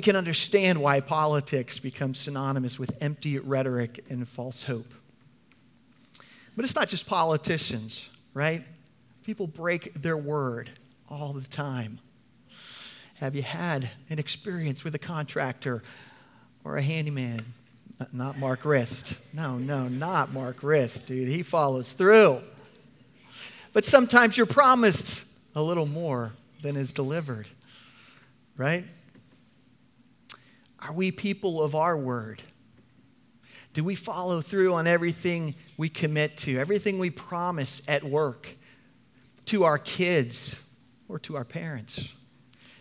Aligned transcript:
We 0.00 0.02
can 0.02 0.16
understand 0.16 0.80
why 0.80 1.00
politics 1.00 1.78
becomes 1.78 2.18
synonymous 2.18 2.78
with 2.78 2.96
empty 3.02 3.38
rhetoric 3.38 4.02
and 4.08 4.26
false 4.26 4.62
hope. 4.62 4.94
But 6.56 6.64
it's 6.64 6.74
not 6.74 6.88
just 6.88 7.06
politicians, 7.06 8.08
right? 8.32 8.64
People 9.24 9.46
break 9.46 9.92
their 9.92 10.16
word 10.16 10.70
all 11.06 11.34
the 11.34 11.46
time. 11.46 11.98
Have 13.16 13.36
you 13.36 13.42
had 13.42 13.90
an 14.08 14.18
experience 14.18 14.84
with 14.84 14.94
a 14.94 14.98
contractor 14.98 15.82
or 16.64 16.78
a 16.78 16.82
handyman? 16.82 17.44
Not 18.10 18.38
Mark 18.38 18.64
Rist. 18.64 19.18
No, 19.34 19.58
no, 19.58 19.86
not 19.86 20.32
Mark 20.32 20.62
Rist, 20.62 21.04
dude. 21.04 21.28
He 21.28 21.42
follows 21.42 21.92
through. 21.92 22.40
But 23.74 23.84
sometimes 23.84 24.38
you're 24.38 24.46
promised 24.46 25.24
a 25.54 25.60
little 25.60 25.84
more 25.84 26.32
than 26.62 26.76
is 26.76 26.94
delivered, 26.94 27.48
right? 28.56 28.86
Are 30.80 30.92
we 30.92 31.10
people 31.10 31.62
of 31.62 31.74
our 31.74 31.96
word? 31.96 32.42
Do 33.72 33.84
we 33.84 33.94
follow 33.94 34.40
through 34.40 34.74
on 34.74 34.86
everything 34.86 35.54
we 35.76 35.88
commit 35.88 36.36
to, 36.38 36.58
everything 36.58 36.98
we 36.98 37.10
promise 37.10 37.82
at 37.86 38.02
work, 38.02 38.56
to 39.46 39.64
our 39.64 39.78
kids 39.78 40.58
or 41.08 41.18
to 41.20 41.36
our 41.36 41.44
parents, 41.44 42.08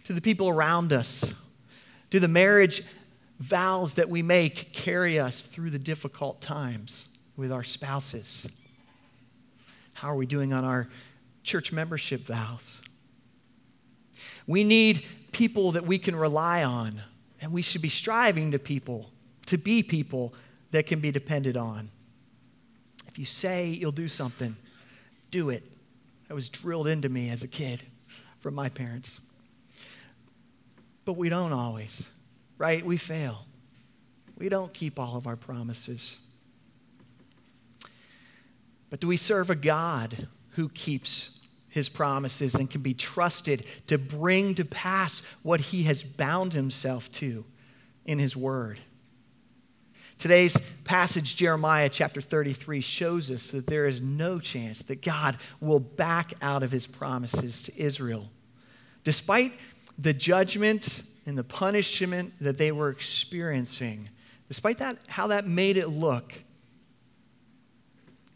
to 0.06 0.14
the 0.14 0.22
people 0.22 0.50
around 0.50 0.94
us? 0.94 1.34
Do 2.10 2.20
the 2.20 2.28
marriage 2.28 2.84
vows 3.40 3.96
that 3.96 4.10
we 4.10 4.22
make 4.22 4.74
carry 4.74 5.20
us 5.20 5.44
through 5.44 5.70
the 5.70 5.80
difficult 5.80 6.42
times 6.42 7.06
with 7.38 7.52
our 7.52 7.64
spouses? 7.64 8.48
How 9.94 10.10
are 10.10 10.16
we 10.16 10.26
doing 10.26 10.54
on 10.54 10.64
our 10.64 10.88
church 11.44 11.72
membership 11.72 12.26
vows? 12.26 12.80
We 14.48 14.64
need 14.64 15.06
people 15.32 15.74
that 15.74 15.86
we 15.86 16.00
can 16.00 16.16
rely 16.16 16.64
on, 16.64 17.02
and 17.42 17.52
we 17.52 17.62
should 17.62 17.82
be 17.82 17.90
striving 17.90 18.52
to 18.52 18.60
people, 18.60 19.10
to 19.48 19.58
be 19.58 19.84
people 19.84 20.34
that 20.72 20.86
can 20.86 21.00
be 21.00 21.12
depended 21.12 21.58
on. 21.58 21.90
If 23.08 23.18
you 23.18 23.26
say 23.26 23.68
you'll 23.68 23.92
do 23.92 24.08
something, 24.08 24.56
do 25.32 25.50
it. 25.50 25.64
That 26.28 26.36
was 26.36 26.50
drilled 26.50 26.88
into 26.88 27.10
me 27.10 27.30
as 27.32 27.42
a 27.44 27.48
kid 27.48 27.84
from 28.40 28.54
my 28.54 28.70
parents. 28.70 29.20
But 31.06 31.14
we 31.14 31.30
don't 31.30 31.54
always, 31.54 32.08
right? 32.58 32.86
We 32.86 32.98
fail. 32.98 33.46
We 34.38 34.48
don't 34.48 34.72
keep 34.74 35.00
all 35.00 35.18
of 35.18 35.26
our 35.26 35.36
promises. 35.36 36.18
But 38.90 39.00
do 39.00 39.08
we 39.08 39.18
serve 39.18 39.50
a 39.50 39.56
God 39.56 40.28
who 40.52 40.70
keeps 40.70 41.39
his 41.70 41.90
promises 41.90 42.56
and 42.56 42.70
can 42.70 42.82
be 42.82 42.94
trusted 42.94 43.66
to 43.88 43.98
bring 43.98 44.56
to 44.56 44.66
pass 44.66 45.22
what 45.44 45.62
he 45.62 45.84
has 45.84 46.04
bound 46.04 46.54
himself 46.54 47.12
to 47.14 47.46
in 48.06 48.20
his 48.20 48.36
word? 48.36 48.80
Today's 50.20 50.58
passage, 50.84 51.38
Jeremiah 51.38 51.88
chapter 51.88 52.20
33, 52.20 52.82
shows 52.82 53.32
us 53.32 53.52
that 53.52 53.68
there 53.68 53.86
is 53.86 54.02
no 54.02 54.38
chance 54.38 54.84
that 54.84 55.02
God 55.02 55.38
will 55.62 55.80
back 55.80 56.34
out 56.42 56.62
of 56.62 56.72
his 56.72 56.86
promises 56.86 57.64
to 57.64 57.82
Israel. 57.82 58.30
Despite 59.06 59.54
the 59.98 60.14
judgment 60.14 61.04
and 61.26 61.38
the 61.38 61.44
punishment 61.46 62.34
that 62.42 62.58
they 62.58 62.74
were 62.74 62.90
experiencing, 62.90 64.10
despite 64.50 64.80
that, 64.80 64.98
how 65.08 65.28
that 65.28 65.48
made 65.48 65.78
it 65.78 65.88
look, 65.88 66.34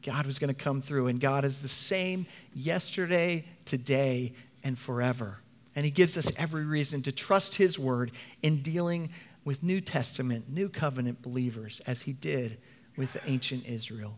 God 0.04 0.26
was 0.26 0.38
going 0.38 0.54
to 0.54 0.64
come 0.64 0.82
through, 0.82 1.08
and 1.08 1.20
God 1.20 1.46
is 1.46 1.62
the 1.62 1.68
same 1.68 2.26
yesterday, 2.54 3.46
today, 3.66 4.34
and 4.64 4.78
forever. 4.78 5.40
And 5.76 5.86
He 5.86 5.92
gives 5.92 6.18
us 6.18 6.32
every 6.38 6.66
reason 6.66 7.02
to 7.04 7.12
trust 7.12 7.56
His 7.56 7.80
word 7.80 8.12
in 8.42 8.62
dealing 8.62 9.10
with 9.46 9.64
New 9.64 9.82
Testament, 9.82 10.46
New 10.50 10.70
Covenant 10.70 11.22
believers 11.22 11.82
as 11.86 12.02
he 12.02 12.14
did 12.14 12.58
with 12.96 13.18
ancient 13.26 13.66
Israel. 13.66 14.18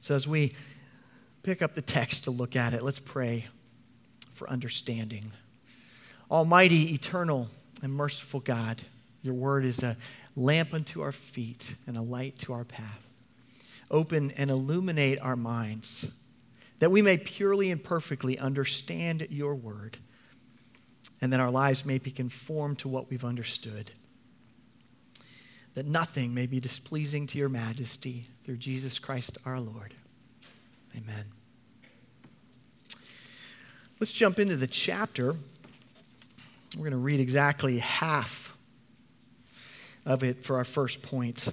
So, 0.00 0.14
as 0.14 0.26
we 0.26 0.54
pick 1.42 1.62
up 1.62 1.74
the 1.74 1.82
text 1.82 2.24
to 2.24 2.30
look 2.30 2.56
at 2.56 2.72
it, 2.72 2.82
let's 2.82 2.98
pray 2.98 3.46
for 4.32 4.48
understanding. 4.50 5.32
Almighty, 6.30 6.94
eternal, 6.94 7.48
and 7.82 7.92
merciful 7.92 8.40
God, 8.40 8.82
your 9.22 9.34
word 9.34 9.64
is 9.64 9.82
a 9.82 9.96
lamp 10.34 10.74
unto 10.74 11.02
our 11.02 11.12
feet 11.12 11.74
and 11.86 11.96
a 11.96 12.02
light 12.02 12.38
to 12.38 12.52
our 12.52 12.64
path. 12.64 13.11
Open 13.92 14.32
and 14.32 14.50
illuminate 14.50 15.20
our 15.20 15.36
minds 15.36 16.06
that 16.78 16.90
we 16.90 17.02
may 17.02 17.16
purely 17.16 17.70
and 17.70 17.84
perfectly 17.84 18.38
understand 18.38 19.28
your 19.30 19.54
word 19.54 19.98
and 21.20 21.32
that 21.32 21.38
our 21.38 21.50
lives 21.50 21.84
may 21.84 21.98
be 21.98 22.10
conformed 22.10 22.78
to 22.80 22.88
what 22.88 23.08
we've 23.08 23.24
understood 23.24 23.90
that 25.74 25.86
nothing 25.86 26.34
may 26.34 26.46
be 26.46 26.60
displeasing 26.60 27.26
to 27.26 27.38
your 27.38 27.48
majesty 27.48 28.24
through 28.44 28.56
Jesus 28.56 28.98
Christ 28.98 29.38
our 29.46 29.58
Lord. 29.58 29.94
Amen. 30.96 31.24
Let's 33.98 34.12
jump 34.12 34.38
into 34.38 34.56
the 34.56 34.66
chapter. 34.66 35.34
We're 36.76 36.82
going 36.82 36.90
to 36.90 36.98
read 36.98 37.20
exactly 37.20 37.78
half 37.78 38.54
of 40.04 40.22
it 40.22 40.44
for 40.44 40.56
our 40.56 40.64
first 40.64 41.02
point. 41.02 41.48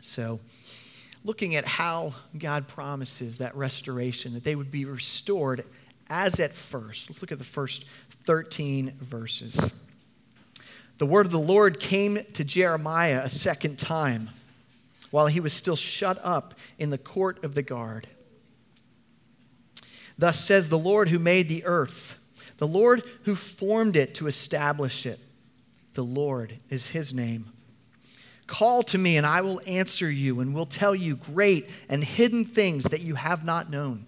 So, 0.00 0.40
looking 1.24 1.56
at 1.56 1.66
how 1.66 2.14
God 2.38 2.68
promises 2.68 3.38
that 3.38 3.56
restoration, 3.56 4.34
that 4.34 4.44
they 4.44 4.54
would 4.54 4.70
be 4.70 4.84
restored 4.84 5.64
as 6.08 6.38
at 6.38 6.54
first. 6.54 7.08
Let's 7.08 7.22
look 7.22 7.32
at 7.32 7.38
the 7.38 7.44
first 7.44 7.86
13 8.26 8.92
verses 9.00 9.72
the 10.98 11.06
word 11.06 11.26
of 11.26 11.32
the 11.32 11.38
Lord 11.38 11.80
came 11.80 12.20
to 12.34 12.44
Jeremiah 12.44 13.22
a 13.24 13.30
second 13.30 13.78
time 13.78 14.30
while 15.10 15.26
he 15.26 15.40
was 15.40 15.52
still 15.52 15.76
shut 15.76 16.18
up 16.22 16.54
in 16.78 16.90
the 16.90 16.98
court 16.98 17.42
of 17.44 17.54
the 17.54 17.62
guard. 17.62 18.06
Thus 20.16 20.38
says 20.38 20.68
the 20.68 20.78
Lord 20.78 21.08
who 21.08 21.18
made 21.18 21.48
the 21.48 21.64
earth, 21.64 22.16
the 22.58 22.66
Lord 22.66 23.02
who 23.24 23.34
formed 23.34 23.96
it 23.96 24.14
to 24.14 24.28
establish 24.28 25.06
it. 25.06 25.18
The 25.94 26.04
Lord 26.04 26.58
is 26.70 26.90
his 26.90 27.12
name. 27.12 27.52
Call 28.46 28.82
to 28.84 28.98
me, 28.98 29.16
and 29.16 29.26
I 29.26 29.40
will 29.40 29.60
answer 29.66 30.10
you, 30.10 30.40
and 30.40 30.54
will 30.54 30.66
tell 30.66 30.94
you 30.94 31.16
great 31.16 31.68
and 31.88 32.04
hidden 32.04 32.44
things 32.44 32.84
that 32.84 33.02
you 33.02 33.14
have 33.14 33.44
not 33.44 33.70
known. 33.70 34.06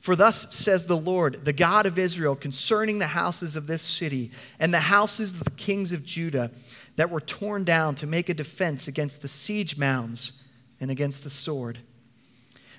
For 0.00 0.14
thus 0.14 0.54
says 0.54 0.86
the 0.86 0.96
Lord, 0.96 1.44
the 1.44 1.52
God 1.52 1.84
of 1.84 1.98
Israel, 1.98 2.36
concerning 2.36 2.98
the 2.98 3.08
houses 3.08 3.56
of 3.56 3.66
this 3.66 3.82
city 3.82 4.30
and 4.58 4.72
the 4.72 4.80
houses 4.80 5.32
of 5.32 5.40
the 5.40 5.50
kings 5.50 5.92
of 5.92 6.04
Judah 6.04 6.50
that 6.96 7.10
were 7.10 7.20
torn 7.20 7.64
down 7.64 7.94
to 7.96 8.06
make 8.06 8.28
a 8.28 8.34
defense 8.34 8.88
against 8.88 9.22
the 9.22 9.28
siege 9.28 9.76
mounds 9.76 10.32
and 10.80 10.90
against 10.90 11.24
the 11.24 11.30
sword. 11.30 11.78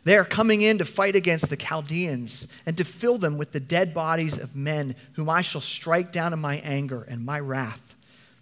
They 0.06 0.17
are 0.17 0.25
coming 0.25 0.61
in 0.61 0.78
to 0.78 0.85
fight 0.85 1.16
against 1.16 1.50
the 1.50 1.57
Chaldeans 1.57 2.47
and 2.66 2.78
to 2.78 2.85
fill 2.85 3.17
them 3.17 3.38
with 3.38 3.51
the 3.51 3.59
dead 3.59 3.94
bodies 3.94 4.38
of 4.38 4.56
men 4.56 4.96
whom 5.13 5.29
I 5.29 5.41
shall 5.41 5.61
strike 5.61 6.11
down 6.11 6.31
in 6.31 6.40
my 6.40 6.57
anger 6.57 7.03
and 7.03 7.25
my 7.25 7.40
wrath. 7.40 7.88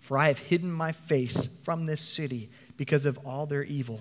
For 0.08 0.18
I 0.18 0.28
have 0.28 0.40
hidden 0.40 0.72
my 0.72 0.94
face 0.94 1.50
from 1.64 1.86
this 1.86 2.00
city 2.00 2.50
because 2.78 3.06
of 3.06 3.18
all 3.26 3.46
their 3.46 3.66
evil. 3.66 4.00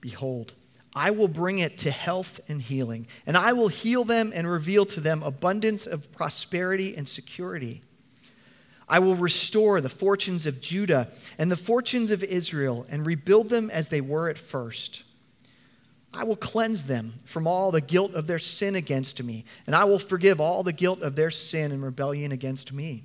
Behold, 0.00 0.52
I 0.94 1.10
will 1.10 1.26
bring 1.26 1.58
it 1.58 1.78
to 1.78 1.90
health 1.90 2.38
and 2.46 2.62
healing, 2.62 3.08
and 3.26 3.36
I 3.36 3.52
will 3.52 3.66
heal 3.66 4.04
them 4.04 4.30
and 4.32 4.48
reveal 4.48 4.86
to 4.86 5.00
them 5.00 5.24
abundance 5.24 5.88
of 5.88 6.12
prosperity 6.12 6.94
and 6.94 7.08
security. 7.08 7.82
I 8.88 9.00
will 9.00 9.16
restore 9.16 9.80
the 9.80 9.88
fortunes 9.88 10.46
of 10.46 10.60
Judah 10.60 11.08
and 11.36 11.50
the 11.50 11.56
fortunes 11.56 12.12
of 12.12 12.22
Israel 12.22 12.86
and 12.88 13.04
rebuild 13.04 13.48
them 13.48 13.70
as 13.70 13.88
they 13.88 14.00
were 14.00 14.28
at 14.28 14.38
first. 14.38 15.02
I 16.14 16.22
will 16.22 16.36
cleanse 16.36 16.84
them 16.84 17.14
from 17.24 17.48
all 17.48 17.72
the 17.72 17.80
guilt 17.80 18.14
of 18.14 18.28
their 18.28 18.38
sin 18.38 18.76
against 18.76 19.20
me, 19.20 19.46
and 19.66 19.74
I 19.74 19.82
will 19.82 19.98
forgive 19.98 20.40
all 20.40 20.62
the 20.62 20.72
guilt 20.72 21.02
of 21.02 21.16
their 21.16 21.32
sin 21.32 21.72
and 21.72 21.82
rebellion 21.82 22.30
against 22.30 22.72
me. 22.72 23.02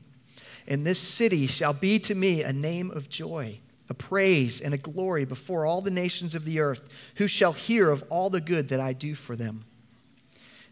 And 0.68 0.86
this 0.86 1.00
city 1.00 1.48
shall 1.48 1.74
be 1.74 2.00
to 2.00 2.16
me 2.16 2.44
a 2.44 2.54
name 2.54 2.92
of 2.92 3.10
joy 3.10 3.60
a 3.90 3.94
praise 3.94 4.62
and 4.62 4.74
a 4.74 4.78
glory 4.78 5.26
before 5.26 5.66
all 5.66 5.82
the 5.82 5.92
nations 5.92 6.36
of 6.36 6.46
the 6.46 6.60
earth, 6.60 6.88
who 7.16 7.28
shall 7.28 7.54
hear 7.54 7.90
of 7.90 8.04
all 8.10 8.30
the 8.30 8.42
good 8.42 8.70
that 8.70 8.80
I 8.80 8.94
do 8.94 9.14
for 9.14 9.36
them. 9.36 9.66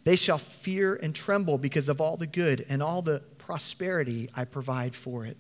They 0.04 0.16
shall 0.16 0.38
fear 0.38 0.96
and 0.96 1.14
tremble 1.14 1.58
because 1.58 1.90
of 1.90 2.02
all 2.02 2.18
the 2.18 2.28
good 2.28 2.66
and 2.70 2.82
all 2.82 3.02
the 3.02 3.22
prosperity 3.38 4.30
I 4.36 4.46
provide 4.46 4.96
for 4.96 5.26
it. 5.26 5.38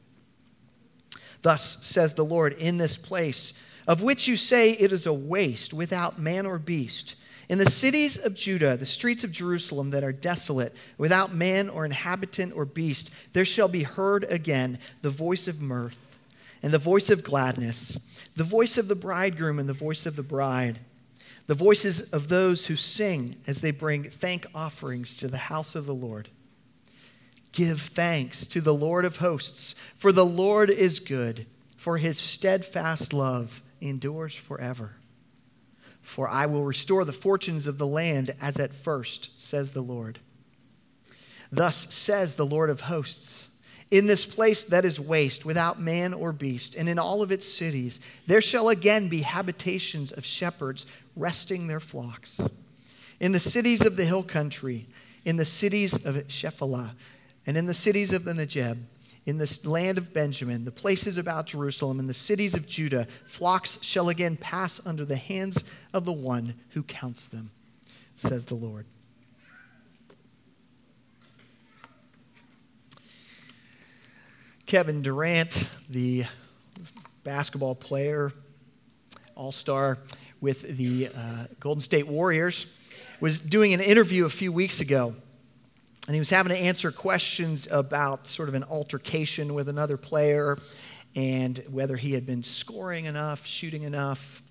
Thus 1.42 1.78
says 1.82 2.14
the 2.14 2.26
Lord 2.26 2.54
in 2.54 2.78
this 2.78 2.98
place, 2.98 3.54
of 3.88 4.04
which 4.04 4.28
you 4.28 4.36
say 4.36 4.72
it 4.72 4.92
is 4.92 5.08
a 5.08 5.14
waste 5.14 5.74
without 5.74 6.20
man 6.20 6.46
or 6.46 6.60
beast. 6.60 7.16
In 7.52 7.58
the 7.58 7.70
cities 7.70 8.18
of 8.18 8.34
Judah, 8.34 8.78
the 8.78 8.86
streets 8.86 9.26
of 9.26 9.32
Jerusalem 9.34 9.90
that 9.90 10.06
are 10.06 10.14
desolate, 10.14 10.74
without 10.98 11.34
man 11.34 11.68
or 11.68 11.84
inhabitant 11.84 12.56
or 12.56 12.64
beast, 12.64 13.12
there 13.34 13.44
shall 13.44 13.68
be 13.68 13.84
heard 13.84 14.24
again 14.30 14.80
the 15.02 15.10
voice 15.10 15.50
of 15.50 15.60
mirth 15.60 16.00
and 16.64 16.72
the 16.72 16.78
voice 16.78 17.10
of 17.10 17.26
gladness, 17.26 17.98
the 18.38 18.46
voice 18.46 18.78
of 18.78 18.88
the 18.88 18.96
bridegroom 18.96 19.60
and 19.60 19.68
the 19.68 19.74
voice 19.74 20.06
of 20.06 20.16
the 20.16 20.24
bride, 20.24 20.80
the 21.48 21.54
voices 21.54 22.00
of 22.14 22.30
those 22.30 22.68
who 22.68 22.78
sing 22.78 23.36
as 23.46 23.60
they 23.60 23.72
bring 23.72 24.06
thank 24.06 24.46
offerings 24.56 25.18
to 25.18 25.28
the 25.28 25.38
house 25.38 25.76
of 25.76 25.86
the 25.86 25.94
Lord. 25.94 26.30
Give 27.52 27.82
thanks 27.82 28.48
to 28.48 28.62
the 28.62 28.74
Lord 28.74 29.04
of 29.04 29.18
hosts, 29.18 29.76
for 29.98 30.14
the 30.14 30.26
Lord 30.26 30.70
is 30.70 31.02
good, 31.02 31.46
for 31.76 31.98
his 31.98 32.18
steadfast 32.18 33.12
love 33.12 33.62
endures 33.82 34.36
forever. 34.36 34.92
For 36.12 36.28
I 36.28 36.46
will 36.46 36.66
restore 36.66 37.06
the 37.06 37.14
fortunes 37.14 37.68
of 37.68 37.78
the 37.78 37.88
land 37.88 38.36
as 38.42 38.60
at 38.60 38.74
first, 38.74 39.30
says 39.38 39.72
the 39.72 39.82
Lord. 39.82 40.20
Thus 41.50 41.88
says 41.94 42.36
the 42.36 42.46
Lord 42.46 42.70
of 42.70 42.82
hosts 42.82 43.48
In 43.92 44.08
this 44.08 44.26
place 44.26 44.66
that 44.66 44.84
is 44.84 45.00
waste, 45.00 45.46
without 45.46 45.80
man 45.80 46.14
or 46.14 46.34
beast, 46.34 46.76
and 46.76 46.90
in 46.90 47.00
all 47.00 47.22
of 47.22 47.32
its 47.32 47.48
cities, 47.48 48.02
there 48.28 48.42
shall 48.42 48.68
again 48.68 49.08
be 49.08 49.22
habitations 49.22 50.12
of 50.12 50.26
shepherds 50.26 50.86
resting 51.16 51.68
their 51.68 51.80
flocks. 51.80 52.42
In 53.22 53.32
the 53.32 53.40
cities 53.40 53.86
of 53.86 53.96
the 53.96 54.04
hill 54.04 54.24
country, 54.24 54.88
in 55.24 55.38
the 55.38 55.46
cities 55.46 55.94
of 56.06 56.18
Shephelah, 56.28 56.92
and 57.48 57.56
in 57.56 57.68
the 57.68 57.74
cities 57.74 58.12
of 58.12 58.26
the 58.26 58.34
Negeb, 58.34 58.80
in 59.26 59.38
the 59.38 59.60
land 59.64 59.98
of 59.98 60.14
Benjamin, 60.14 60.66
the 60.66 60.72
places 60.72 61.18
about 61.18 61.46
Jerusalem, 61.46 62.00
and 62.00 62.10
the 62.10 62.14
cities 62.14 62.56
of 62.56 62.68
Judah, 62.68 63.08
flocks 63.26 63.78
shall 63.82 64.10
again 64.10 64.36
pass 64.36 64.82
under 64.86 65.06
the 65.06 65.16
hands 65.16 65.64
of 65.94 66.06
the 66.06 66.12
one 66.12 66.56
who 66.70 66.82
counts 66.82 67.28
them, 67.28 67.52
says 68.16 68.46
the 68.46 68.56
Lord. 68.56 68.86
Kevin 74.66 75.02
Durant, 75.02 75.68
the 75.90 76.24
basketball 77.24 77.76
player, 77.76 78.32
all 79.36 79.52
star 79.52 79.98
with 80.40 80.78
the 80.78 81.10
uh, 81.16 81.46
Golden 81.60 81.82
State 81.82 82.08
Warriors, 82.08 82.66
was 83.20 83.40
doing 83.40 83.74
an 83.74 83.82
interview 83.82 84.26
a 84.26 84.30
few 84.30 84.52
weeks 84.52 84.80
ago 84.80 85.14
and 86.08 86.16
he 86.16 86.20
was 86.20 86.30
having 86.30 86.52
to 86.52 86.60
answer 86.60 86.92
questions 86.92 87.68
about 87.70 88.28
sort 88.28 88.50
of 88.50 88.56
an 88.56 88.64
altercation 88.64 89.54
with 89.54 89.70
another 89.70 89.98
player 89.98 90.58
and 91.16 91.64
whether 91.70 91.96
he 91.96 92.14
had 92.14 92.26
been 92.26 92.42
scoring 92.42 93.06
enough, 93.06 93.46
shooting 93.46 93.84
enough. 93.84 94.42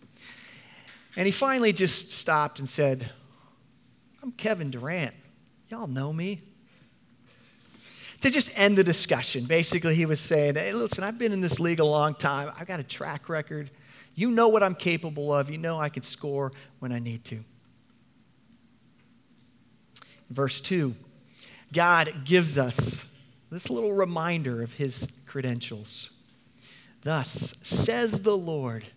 And 1.17 1.27
he 1.27 1.33
finally 1.33 1.73
just 1.73 2.13
stopped 2.13 2.61
and 2.61 2.69
said, 2.69 3.11
I'm 4.23 4.33
Kevin 4.33 4.71
Durant. 4.71 5.15
Y'all 5.69 5.89
know 5.89 6.13
me. 6.13 6.41
To 8.21 8.31
just 8.31 8.51
end 8.55 8.77
the 8.77 8.85
discussion, 8.85 9.47
basically, 9.47 9.95
he 9.95 10.05
was 10.05 10.21
saying, 10.21 10.57
Hey, 10.57 10.75
listen, 10.75 11.03
I've 11.03 11.17
been 11.17 11.33
in 11.33 11.41
this 11.41 11.59
league 11.59 11.81
a 11.81 11.85
long 11.85 12.15
time. 12.15 12.53
I've 12.59 12.67
got 12.67 12.79
a 12.79 12.85
track 12.85 13.31
record. 13.31 13.71
You 14.15 14.31
know 14.31 14.49
what 14.49 14.63
I'm 14.63 14.75
capable 14.75 15.33
of. 15.33 15.49
You 15.49 15.57
know 15.57 15.81
I 15.81 15.89
can 15.89 16.03
score 16.03 16.53
when 16.81 16.93
I 16.93 16.99
need 16.99 17.25
to. 17.27 17.43
Verse 20.29 20.61
2 20.61 20.95
God 21.73 22.25
gives 22.25 22.59
us 22.59 23.05
this 23.51 23.71
little 23.71 23.93
reminder 23.93 24.63
of 24.63 24.73
his 24.73 25.07
credentials. 25.27 26.11
Thus 27.03 27.55
says 27.63 28.23
the 28.23 28.37
Lord 28.37 28.89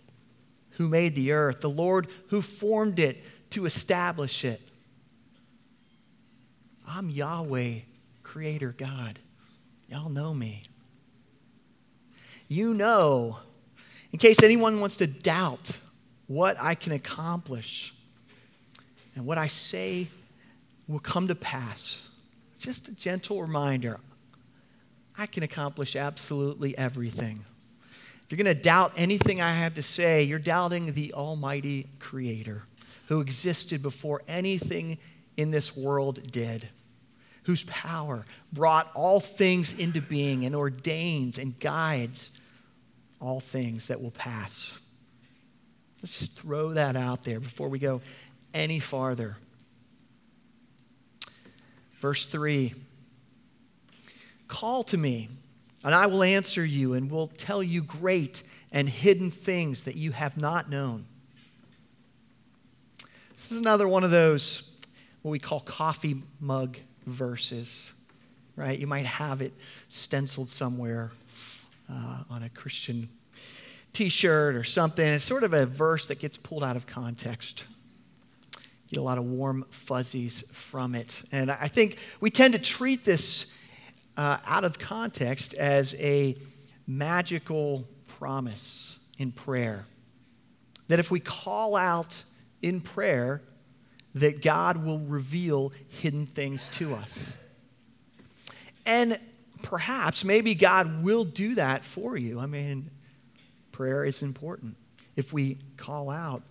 who 0.72 0.88
made 0.88 1.16
the 1.16 1.32
earth, 1.32 1.62
the 1.62 1.70
Lord 1.70 2.08
who 2.28 2.42
formed 2.42 3.00
it 3.00 3.24
to 3.52 3.66
establish 3.66 4.44
it. 4.44 4.62
I'm 6.88 7.10
Yahweh, 7.10 7.80
Creator 8.24 8.76
God. 8.78 9.20
Y'all 9.88 10.10
know 10.10 10.34
me. 10.34 10.64
You 12.48 12.74
know, 12.74 13.38
in 14.12 14.20
case 14.20 14.42
anyone 14.44 14.80
wants 14.80 14.98
to 14.98 15.08
doubt 15.08 15.78
what 16.28 16.58
I 16.60 16.76
can 16.76 16.94
accomplish 16.94 17.94
and 19.16 19.26
what 19.26 19.38
I 19.38 19.48
say 19.48 20.08
will 20.88 21.00
come 21.00 21.28
to 21.28 21.36
pass 21.36 22.02
just 22.64 22.88
a 22.88 22.92
gentle 22.94 23.42
reminder 23.42 24.00
I 25.18 25.26
can 25.26 25.44
accomplish 25.44 25.96
absolutely 25.96 26.76
everything. 26.78 27.44
If 28.24 28.32
you're 28.32 28.44
going 28.44 28.56
to 28.56 28.60
doubt 28.60 28.94
anything 28.96 29.42
I 29.42 29.52
have 29.52 29.76
to 29.76 29.84
say, 29.84 30.24
you're 30.24 30.40
doubting 30.40 30.94
the 30.94 31.14
Almighty 31.14 31.88
Creator 32.00 32.64
who 33.08 33.20
existed 33.22 33.84
before 33.84 34.22
anything 34.28 34.98
in 35.38 35.52
this 35.52 35.76
world 35.76 36.32
did, 36.32 36.68
whose 37.44 37.64
power 37.66 38.26
brought 38.54 38.90
all 38.96 39.20
things 39.20 39.78
into 39.78 40.02
being 40.02 40.46
and 40.46 40.56
ordains 40.56 41.38
and 41.38 41.60
guides 41.60 42.30
all 43.20 43.40
things 43.40 43.90
that 43.90 44.02
will 44.02 44.12
pass. 44.12 44.80
Let's 46.02 46.18
just 46.18 46.36
throw 46.36 46.74
that 46.74 46.96
out 46.96 47.24
there 47.24 47.40
before 47.40 47.70
we 47.70 47.78
go 47.78 48.02
any 48.54 48.80
farther. 48.80 49.38
Verse 52.04 52.26
3 52.26 52.74
Call 54.50 54.84
to 54.84 54.98
me, 54.98 55.30
and 55.86 55.96
I 55.96 56.08
will 56.08 56.22
answer 56.22 56.66
you, 56.66 56.96
and 56.96 57.10
will 57.10 57.30
tell 57.30 57.64
you 57.64 57.82
great 57.82 58.44
and 58.74 58.90
hidden 58.90 59.32
things 59.32 59.84
that 59.84 59.96
you 59.96 60.12
have 60.12 60.36
not 60.36 60.70
known. 60.70 61.06
This 63.38 63.54
is 63.54 63.60
another 63.62 63.88
one 63.88 64.04
of 64.04 64.12
those 64.12 64.70
what 65.22 65.32
we 65.32 65.40
call 65.40 65.62
coffee 65.62 66.22
mug 66.42 66.78
verses, 67.06 67.90
right? 68.58 68.78
You 68.78 68.86
might 68.86 69.06
have 69.06 69.42
it 69.42 69.54
stenciled 69.88 70.52
somewhere 70.52 71.12
uh, 71.90 72.24
on 72.30 72.44
a 72.44 72.50
Christian 72.50 73.08
t 73.94 74.10
shirt 74.10 74.56
or 74.58 74.66
something. 74.66 75.08
It's 75.08 75.24
sort 75.24 75.46
of 75.46 75.54
a 75.54 75.66
verse 75.66 76.08
that 76.08 76.20
gets 76.20 76.36
pulled 76.36 76.66
out 76.66 76.76
of 76.76 76.86
context 76.86 77.64
get 78.94 79.00
a 79.00 79.04
lot 79.04 79.18
of 79.18 79.26
warm 79.26 79.66
fuzzies 79.70 80.44
from 80.52 80.94
it. 80.94 81.24
And 81.32 81.50
I 81.50 81.68
think 81.68 81.98
we 82.20 82.30
tend 82.30 82.54
to 82.54 82.60
treat 82.60 83.04
this 83.04 83.48
uh, 84.18 84.38
out 84.46 84.64
of 84.64 84.78
context 84.78 85.56
as 85.56 85.96
a 85.96 86.36
magical 86.86 87.88
promise 88.20 88.98
in 89.18 89.32
prayer. 89.32 89.86
That 90.90 91.00
if 91.00 91.10
we 91.10 91.20
call 91.20 91.76
out 91.76 92.24
in 92.62 92.82
prayer, 92.82 93.42
that 94.16 94.44
God 94.44 94.86
will 94.86 95.00
reveal 95.00 95.72
hidden 95.88 96.28
things 96.28 96.70
to 96.70 96.94
us. 96.94 97.34
And 98.86 99.20
perhaps, 99.64 100.24
maybe 100.24 100.54
God 100.54 101.04
will 101.04 101.24
do 101.24 101.56
that 101.56 101.84
for 101.84 102.16
you. 102.16 102.40
I 102.40 102.46
mean, 102.46 102.92
prayer 103.72 104.06
is 104.06 104.22
important. 104.22 104.76
If 105.16 105.34
we 105.34 105.58
call 105.78 106.12
out 106.12 106.44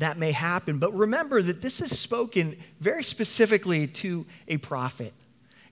that 0.00 0.18
may 0.18 0.32
happen. 0.32 0.78
But 0.78 0.94
remember 0.94 1.42
that 1.42 1.62
this 1.62 1.80
is 1.80 1.98
spoken 1.98 2.56
very 2.80 3.04
specifically 3.04 3.86
to 3.86 4.26
a 4.48 4.56
prophet, 4.56 5.14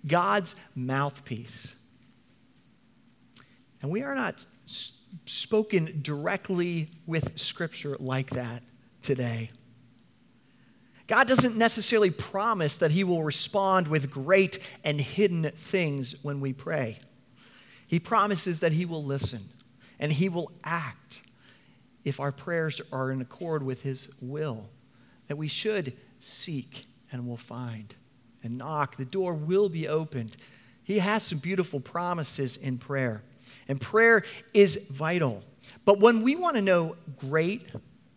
God's 0.07 0.55
mouthpiece. 0.75 1.75
And 3.83 3.91
we 3.91 4.03
are 4.03 4.15
not 4.15 4.45
spoken 5.27 6.01
directly 6.03 6.91
with 7.07 7.39
Scripture 7.39 7.97
like 7.99 8.31
that 8.31 8.63
today. 9.03 9.51
God 11.07 11.27
doesn't 11.27 11.57
necessarily 11.57 12.11
promise 12.11 12.77
that 12.77 12.91
He 12.91 13.03
will 13.03 13.25
respond 13.25 13.89
with 13.89 14.11
great 14.11 14.59
and 14.85 15.01
hidden 15.01 15.51
things 15.55 16.15
when 16.23 16.41
we 16.41 16.53
pray. 16.53 16.99
He 17.87 17.99
promises 17.99 18.61
that 18.61 18.73
He 18.73 18.85
will 18.85 19.03
listen 19.03 19.49
and 19.99 20.13
He 20.13 20.29
will 20.29 20.53
act 20.63 21.23
if 22.09 22.21
our 22.21 22.33
prayers 22.33 22.81
are 22.93 23.11
in 23.11 23.21
accord 23.21 23.63
with 23.63 23.83
His 23.83 24.09
will, 24.21 24.69
that 25.27 25.37
we 25.37 25.49
should 25.49 25.93
seek 26.21 26.87
and 27.13 27.27
will 27.27 27.37
find, 27.37 27.95
and 28.43 28.59
knock. 28.59 28.97
The 28.97 29.05
door 29.05 29.35
will 29.35 29.69
be 29.69 29.89
opened. 29.89 30.37
He 30.83 30.99
has 30.99 31.23
some 31.23 31.39
beautiful 31.39 31.81
promises 31.81 32.57
in 32.57 32.79
prayer, 32.79 33.23
and 33.69 33.81
prayer 33.81 34.25
is 34.55 34.87
vital. 34.91 35.43
But 35.85 36.01
when 36.01 36.23
we 36.23 36.37
want 36.37 36.57
to 36.57 36.63
know 36.63 36.97
great 37.19 37.69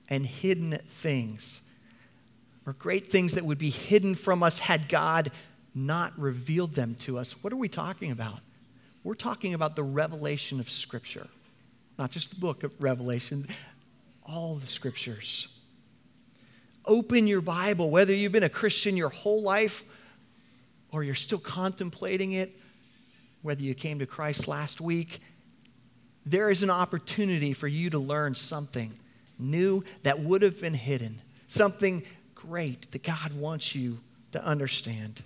and 0.09 0.25
hidden 0.25 0.79
things, 0.87 1.61
or 2.65 2.73
great 2.73 3.11
things 3.11 3.33
that 3.33 3.45
would 3.45 3.57
be 3.57 3.69
hidden 3.69 4.15
from 4.15 4.43
us 4.43 4.59
had 4.59 4.87
God 4.87 5.31
not 5.73 6.17
revealed 6.19 6.75
them 6.75 6.95
to 6.99 7.17
us, 7.17 7.31
what 7.43 7.51
are 7.51 7.57
we 7.57 7.69
talking 7.69 8.11
about? 8.11 8.39
We're 9.03 9.15
talking 9.15 9.53
about 9.53 9.75
the 9.75 9.83
revelation 9.83 10.59
of 10.59 10.69
Scripture, 10.69 11.27
not 11.97 12.11
just 12.11 12.29
the 12.29 12.35
book 12.39 12.63
of 12.63 12.71
Revelation, 12.81 13.47
all 14.31 14.55
the 14.55 14.67
scriptures. 14.67 15.47
Open 16.85 17.27
your 17.27 17.41
Bible, 17.41 17.89
whether 17.89 18.13
you've 18.13 18.31
been 18.31 18.43
a 18.43 18.49
Christian 18.49 18.95
your 18.97 19.09
whole 19.09 19.41
life 19.41 19.83
or 20.91 21.03
you're 21.03 21.15
still 21.15 21.39
contemplating 21.39 22.31
it, 22.31 22.51
whether 23.41 23.61
you 23.61 23.73
came 23.73 23.99
to 23.99 24.05
Christ 24.05 24.47
last 24.47 24.81
week, 24.81 25.19
there 26.25 26.49
is 26.49 26.63
an 26.63 26.69
opportunity 26.69 27.53
for 27.53 27.67
you 27.67 27.89
to 27.89 27.99
learn 27.99 28.35
something 28.35 28.93
new 29.37 29.83
that 30.03 30.19
would 30.19 30.41
have 30.43 30.61
been 30.61 30.73
hidden, 30.73 31.21
something 31.47 32.03
great 32.35 32.91
that 32.91 33.03
God 33.03 33.33
wants 33.33 33.75
you 33.75 33.99
to 34.31 34.43
understand. 34.43 35.23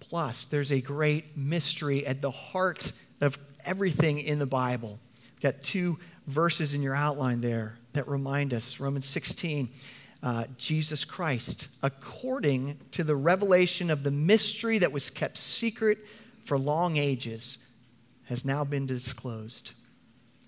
Plus, 0.00 0.44
there's 0.44 0.70
a 0.70 0.80
great 0.80 1.36
mystery 1.36 2.06
at 2.06 2.20
the 2.20 2.30
heart 2.30 2.92
of 3.20 3.38
everything 3.64 4.18
in 4.20 4.38
the 4.38 4.46
Bible. 4.46 4.98
We've 5.32 5.40
got 5.40 5.62
two 5.62 5.98
verses 6.26 6.74
in 6.74 6.82
your 6.82 6.94
outline 6.94 7.40
there 7.40 7.76
that 7.92 8.08
remind 8.08 8.54
us. 8.54 8.80
Romans 8.80 9.06
16, 9.06 9.68
uh, 10.22 10.44
Jesus 10.56 11.04
Christ, 11.04 11.68
according 11.82 12.78
to 12.92 13.04
the 13.04 13.16
revelation 13.16 13.90
of 13.90 14.02
the 14.02 14.10
mystery 14.10 14.78
that 14.78 14.92
was 14.92 15.10
kept 15.10 15.36
secret 15.36 15.98
for 16.44 16.58
long 16.58 16.96
ages, 16.96 17.58
has 18.24 18.44
now 18.44 18.64
been 18.64 18.86
disclosed. 18.86 19.72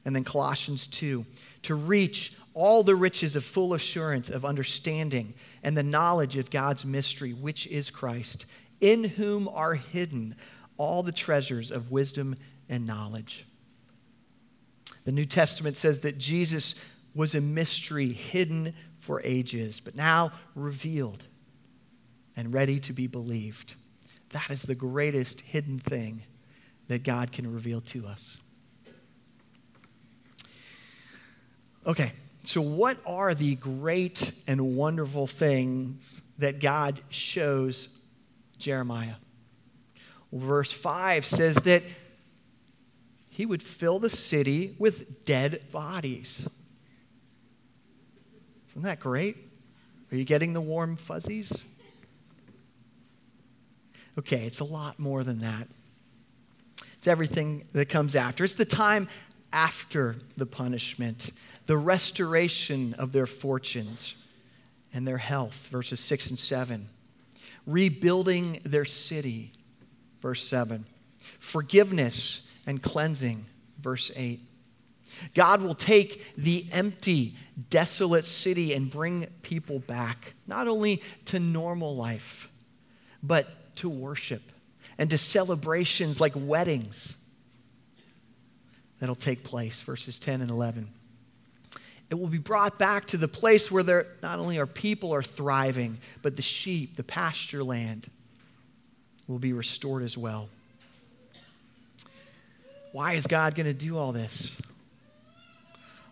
And 0.04 0.14
then 0.14 0.24
Colossians 0.24 0.86
2 0.86 1.24
to 1.62 1.74
reach 1.74 2.34
all 2.52 2.82
the 2.82 2.94
riches 2.94 3.34
of 3.36 3.44
full 3.44 3.74
assurance 3.74 4.30
of 4.30 4.44
understanding 4.44 5.34
and 5.62 5.76
the 5.76 5.82
knowledge 5.82 6.36
of 6.36 6.50
God's 6.50 6.84
mystery, 6.84 7.32
which 7.32 7.66
is 7.66 7.90
Christ, 7.90 8.46
in 8.80 9.02
whom 9.02 9.48
are 9.48 9.74
hidden 9.74 10.36
all 10.76 11.02
the 11.02 11.12
treasures 11.12 11.70
of 11.70 11.90
wisdom 11.90 12.36
and 12.68 12.86
knowledge. 12.86 13.46
The 15.04 15.12
New 15.12 15.26
Testament 15.26 15.76
says 15.76 16.00
that 16.00 16.18
Jesus 16.18 16.74
was 17.14 17.34
a 17.34 17.40
mystery 17.40 18.08
hidden 18.08 18.74
for 18.98 19.20
ages, 19.22 19.80
but 19.80 19.94
now 19.94 20.32
revealed 20.54 21.22
and 22.36 22.52
ready 22.52 22.80
to 22.80 22.92
be 22.92 23.06
believed. 23.06 23.74
That 24.30 24.50
is 24.50 24.62
the 24.62 24.74
greatest 24.74 25.40
hidden 25.42 25.78
thing 25.78 26.22
that 26.88 27.04
God 27.04 27.32
can 27.32 27.52
reveal 27.52 27.80
to 27.82 28.06
us. 28.06 28.38
Okay, 31.86 32.12
so 32.44 32.62
what 32.62 32.98
are 33.06 33.34
the 33.34 33.56
great 33.56 34.32
and 34.46 34.76
wonderful 34.76 35.26
things 35.26 36.22
that 36.38 36.60
God 36.60 37.00
shows 37.10 37.88
Jeremiah? 38.58 39.14
Well, 40.30 40.46
verse 40.46 40.72
5 40.72 41.24
says 41.24 41.56
that 41.56 41.82
he 43.34 43.46
would 43.46 43.64
fill 43.64 43.98
the 43.98 44.08
city 44.08 44.76
with 44.78 45.24
dead 45.24 45.60
bodies. 45.72 46.46
Isn't 48.70 48.82
that 48.82 49.00
great? 49.00 49.36
Are 50.12 50.16
you 50.16 50.22
getting 50.22 50.52
the 50.52 50.60
warm 50.60 50.94
fuzzies? 50.94 51.64
Okay, 54.16 54.46
it's 54.46 54.60
a 54.60 54.64
lot 54.64 55.00
more 55.00 55.24
than 55.24 55.40
that. 55.40 55.66
It's 56.96 57.08
everything 57.08 57.64
that 57.72 57.88
comes 57.88 58.14
after. 58.14 58.44
It's 58.44 58.54
the 58.54 58.64
time 58.64 59.08
after 59.52 60.14
the 60.36 60.46
punishment, 60.46 61.32
the 61.66 61.76
restoration 61.76 62.94
of 63.00 63.10
their 63.10 63.26
fortunes 63.26 64.14
and 64.92 65.08
their 65.08 65.18
health, 65.18 65.66
verses 65.72 65.98
6 65.98 66.28
and 66.30 66.38
7. 66.38 66.88
Rebuilding 67.66 68.60
their 68.62 68.84
city, 68.84 69.50
verse 70.22 70.46
7. 70.46 70.86
Forgiveness 71.40 72.42
and 72.66 72.82
cleansing, 72.82 73.46
verse 73.80 74.10
8. 74.14 74.40
God 75.34 75.62
will 75.62 75.74
take 75.74 76.34
the 76.36 76.66
empty, 76.72 77.36
desolate 77.70 78.24
city 78.24 78.74
and 78.74 78.90
bring 78.90 79.26
people 79.42 79.78
back, 79.78 80.34
not 80.46 80.66
only 80.66 81.02
to 81.26 81.38
normal 81.38 81.94
life, 81.94 82.48
but 83.22 83.76
to 83.76 83.88
worship 83.88 84.42
and 84.98 85.10
to 85.10 85.18
celebrations 85.18 86.20
like 86.20 86.32
weddings 86.36 87.16
that'll 88.98 89.14
take 89.14 89.44
place, 89.44 89.80
verses 89.80 90.18
10 90.18 90.40
and 90.40 90.50
11. 90.50 90.88
It 92.10 92.14
will 92.16 92.28
be 92.28 92.38
brought 92.38 92.78
back 92.78 93.06
to 93.06 93.16
the 93.16 93.28
place 93.28 93.70
where 93.70 93.82
there 93.82 94.06
not 94.22 94.38
only 94.38 94.58
our 94.58 94.66
people 94.66 95.12
are 95.12 95.22
thriving, 95.22 95.98
but 96.22 96.36
the 96.36 96.42
sheep, 96.42 96.96
the 96.96 97.02
pasture 97.02 97.64
land 97.64 98.10
will 99.26 99.38
be 99.38 99.52
restored 99.52 100.02
as 100.02 100.16
well. 100.16 100.48
Why 102.94 103.14
is 103.14 103.26
God 103.26 103.56
going 103.56 103.66
to 103.66 103.74
do 103.74 103.98
all 103.98 104.12
this? 104.12 104.52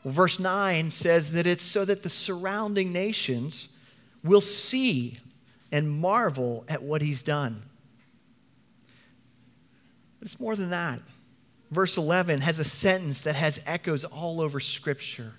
Well, 0.03 0.13
verse 0.13 0.41
9 0.41 0.91
says 0.91 1.31
that 1.31 1.47
it's 1.47 1.63
so 1.63 1.85
that 1.85 2.03
the 2.03 2.11
surrounding 2.11 2.93
nations 2.93 3.69
will 4.25 4.41
see 4.41 5.17
and 5.71 5.89
marvel 5.89 6.65
at 6.67 6.83
what 6.83 7.01
he's 7.01 7.23
done. 7.23 7.63
But 10.19 10.27
it's 10.27 10.41
more 10.41 10.57
than 10.57 10.71
that. 10.71 10.99
Verse 11.71 11.97
11 11.97 12.41
has 12.41 12.59
a 12.59 12.65
sentence 12.65 13.23
that 13.23 13.37
has 13.37 13.61
echoes 13.65 14.03
all 14.05 14.41
over 14.41 14.59
Scripture. 14.59 15.35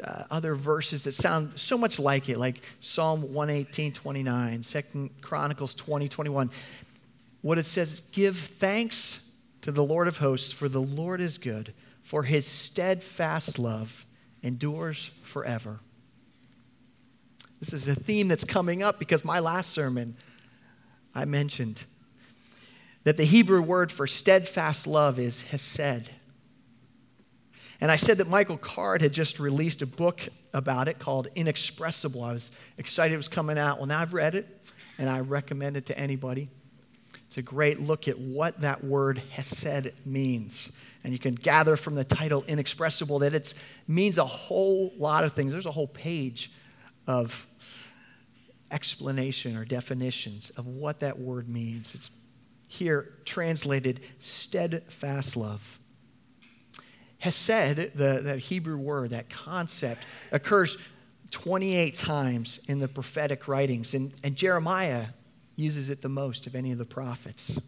Uh, 0.00 0.22
other 0.30 0.54
verses 0.54 1.02
that 1.02 1.14
sound 1.14 1.58
so 1.58 1.76
much 1.76 1.98
like 1.98 2.28
it, 2.28 2.38
like 2.38 2.62
Psalm 2.78 3.32
118, 3.34 3.94
29, 3.94 4.62
2 4.62 5.10
Chronicles 5.22 5.74
20, 5.74 6.08
21. 6.08 6.50
What 7.42 7.58
it 7.58 7.66
says, 7.66 8.02
give 8.12 8.36
thanks 8.36 9.18
to 9.62 9.72
the 9.72 9.84
Lord 9.84 10.08
of 10.08 10.18
hosts, 10.18 10.52
for 10.52 10.68
the 10.68 10.80
Lord 10.80 11.20
is 11.20 11.38
good, 11.38 11.74
for 12.02 12.22
his 12.22 12.46
steadfast 12.46 13.58
love 13.58 14.06
endures 14.42 15.10
forever. 15.22 15.80
This 17.60 17.72
is 17.72 17.88
a 17.88 17.94
theme 17.94 18.28
that's 18.28 18.44
coming 18.44 18.82
up 18.82 18.98
because 18.98 19.24
my 19.24 19.40
last 19.40 19.70
sermon, 19.70 20.16
I 21.14 21.24
mentioned 21.24 21.82
that 23.04 23.16
the 23.16 23.24
Hebrew 23.24 23.62
word 23.62 23.90
for 23.90 24.06
steadfast 24.06 24.86
love 24.86 25.18
is 25.18 25.42
hesed. 25.42 26.10
And 27.80 27.90
I 27.92 27.96
said 27.96 28.18
that 28.18 28.28
Michael 28.28 28.58
Card 28.58 29.02
had 29.02 29.12
just 29.12 29.38
released 29.38 29.82
a 29.82 29.86
book 29.86 30.20
about 30.52 30.88
it 30.88 30.98
called 30.98 31.28
Inexpressible. 31.34 32.22
I 32.24 32.32
was 32.32 32.50
excited 32.76 33.14
it 33.14 33.16
was 33.16 33.28
coming 33.28 33.58
out. 33.58 33.78
Well, 33.78 33.86
now 33.86 34.00
I've 34.00 34.14
read 34.14 34.34
it, 34.34 34.60
and 34.98 35.08
I 35.08 35.20
recommend 35.20 35.76
it 35.76 35.86
to 35.86 35.98
anybody. 35.98 36.48
It's 37.28 37.36
a 37.36 37.42
great 37.42 37.78
look 37.78 38.08
at 38.08 38.18
what 38.18 38.60
that 38.60 38.82
word 38.82 39.18
hesed 39.30 39.92
means. 40.06 40.72
And 41.04 41.12
you 41.12 41.18
can 41.18 41.34
gather 41.34 41.76
from 41.76 41.94
the 41.94 42.02
title 42.02 42.42
Inexpressible 42.48 43.18
that 43.18 43.34
it 43.34 43.52
means 43.86 44.16
a 44.16 44.24
whole 44.24 44.94
lot 44.96 45.24
of 45.24 45.32
things. 45.32 45.52
There's 45.52 45.66
a 45.66 45.70
whole 45.70 45.86
page 45.86 46.50
of 47.06 47.46
explanation 48.70 49.56
or 49.56 49.66
definitions 49.66 50.48
of 50.56 50.66
what 50.66 51.00
that 51.00 51.18
word 51.18 51.50
means. 51.50 51.94
It's 51.94 52.10
here 52.66 53.12
translated 53.26 54.00
steadfast 54.18 55.36
love. 55.36 55.78
Hesed, 57.18 57.94
the, 57.94 58.20
that 58.22 58.38
Hebrew 58.38 58.78
word, 58.78 59.10
that 59.10 59.28
concept, 59.28 60.04
occurs 60.32 60.78
28 61.30 61.94
times 61.94 62.58
in 62.68 62.78
the 62.78 62.88
prophetic 62.88 63.48
writings. 63.48 63.92
And, 63.92 64.14
and 64.24 64.34
Jeremiah 64.34 65.08
uses 65.58 65.90
it 65.90 66.02
the 66.02 66.08
most 66.08 66.46
of 66.46 66.54
any 66.54 66.72
of 66.72 66.78
the 66.78 66.84
prophets. 66.84 67.58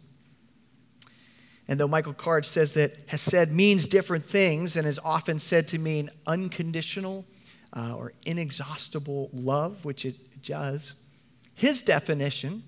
And 1.67 1.79
though 1.79 1.87
Michael 1.87 2.13
Card 2.13 2.45
says 2.45 2.71
that 2.73 2.97
Hesed 3.07 3.51
means 3.51 3.87
different 3.87 4.25
things 4.25 4.77
and 4.77 4.87
is 4.87 4.99
often 5.03 5.39
said 5.39 5.67
to 5.69 5.79
mean 5.79 6.09
unconditional 6.25 7.25
uh, 7.73 7.95
or 7.95 8.13
inexhaustible 8.25 9.29
love, 9.33 9.85
which 9.85 10.05
it 10.05 10.41
does, 10.41 10.95
his 11.53 11.81
definition 11.81 12.63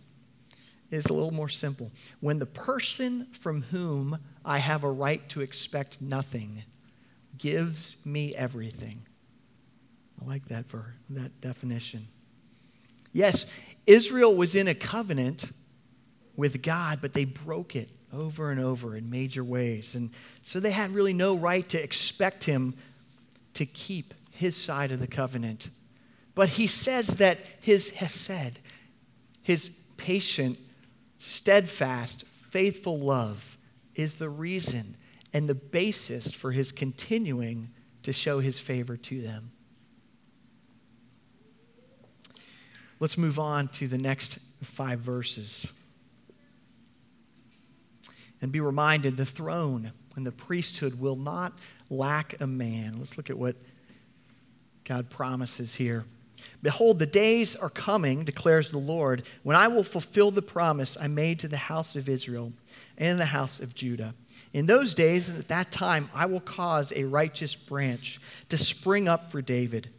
is 0.91 1.05
a 1.07 1.13
little 1.13 1.31
more 1.31 1.49
simple. 1.49 1.91
When 2.19 2.37
the 2.37 2.45
person 2.45 3.27
from 3.31 3.63
whom 3.63 4.19
I 4.45 4.59
have 4.59 4.83
a 4.83 4.91
right 4.91 5.27
to 5.29 5.41
expect 5.41 6.01
nothing 6.01 6.63
gives 7.37 7.97
me 8.05 8.35
everything. 8.35 9.05
I 10.21 10.25
like 10.25 10.47
that 10.49 10.67
for 10.67 10.93
that 11.09 11.41
definition. 11.41 12.07
Yes, 13.13 13.45
Israel 13.85 14.35
was 14.35 14.55
in 14.55 14.67
a 14.67 14.75
covenant 14.75 15.51
with 16.35 16.61
God, 16.61 16.99
but 17.01 17.13
they 17.13 17.25
broke 17.25 17.75
it 17.75 17.89
over 18.11 18.51
and 18.51 18.59
over 18.59 18.95
in 18.95 19.09
major 19.09 19.43
ways. 19.43 19.95
And 19.95 20.09
so 20.41 20.59
they 20.59 20.71
had 20.71 20.93
really 20.93 21.13
no 21.13 21.35
right 21.35 21.67
to 21.69 21.81
expect 21.81 22.43
him 22.43 22.75
to 23.53 23.65
keep 23.65 24.13
his 24.31 24.55
side 24.55 24.91
of 24.91 24.99
the 24.99 25.07
covenant. 25.07 25.69
But 26.35 26.49
he 26.49 26.67
says 26.67 27.07
that 27.17 27.39
his 27.61 27.91
hesed, 27.91 28.59
his 29.43 29.69
patient, 29.97 30.57
steadfast, 31.19 32.25
faithful 32.49 32.99
love, 32.99 33.57
is 33.95 34.15
the 34.15 34.29
reason 34.29 34.97
and 35.33 35.47
the 35.47 35.55
basis 35.55 36.31
for 36.31 36.51
his 36.51 36.71
continuing 36.71 37.69
to 38.03 38.11
show 38.11 38.39
his 38.39 38.59
favor 38.59 38.97
to 38.97 39.21
them. 39.21 39.51
Let's 43.03 43.17
move 43.17 43.37
on 43.37 43.67
to 43.67 43.87
the 43.89 43.97
next 43.97 44.39
five 44.61 44.99
verses. 44.99 45.67
And 48.41 48.49
be 48.49 48.61
reminded 48.61 49.17
the 49.17 49.25
throne 49.25 49.91
and 50.15 50.25
the 50.25 50.31
priesthood 50.31 50.97
will 50.97 51.17
not 51.17 51.51
lack 51.89 52.39
a 52.39 52.47
man. 52.47 52.95
Let's 52.97 53.17
look 53.17 53.29
at 53.29 53.37
what 53.37 53.57
God 54.85 55.09
promises 55.09 55.75
here. 55.75 56.05
Behold, 56.61 56.97
the 56.97 57.05
days 57.05 57.57
are 57.57 57.69
coming, 57.69 58.23
declares 58.23 58.71
the 58.71 58.77
Lord, 58.77 59.27
when 59.43 59.57
I 59.57 59.67
will 59.67 59.83
fulfill 59.83 60.31
the 60.31 60.41
promise 60.41 60.95
I 60.97 61.09
made 61.09 61.39
to 61.39 61.49
the 61.49 61.57
house 61.57 61.97
of 61.97 62.07
Israel 62.07 62.53
and 62.97 63.19
the 63.19 63.25
house 63.25 63.59
of 63.59 63.75
Judah. 63.75 64.15
In 64.53 64.65
those 64.65 64.95
days 64.95 65.27
and 65.27 65.37
at 65.37 65.49
that 65.49 65.73
time, 65.73 66.09
I 66.13 66.25
will 66.27 66.39
cause 66.39 66.93
a 66.95 67.03
righteous 67.03 67.53
branch 67.53 68.21
to 68.47 68.57
spring 68.57 69.09
up 69.09 69.29
for 69.29 69.41
David 69.41 69.89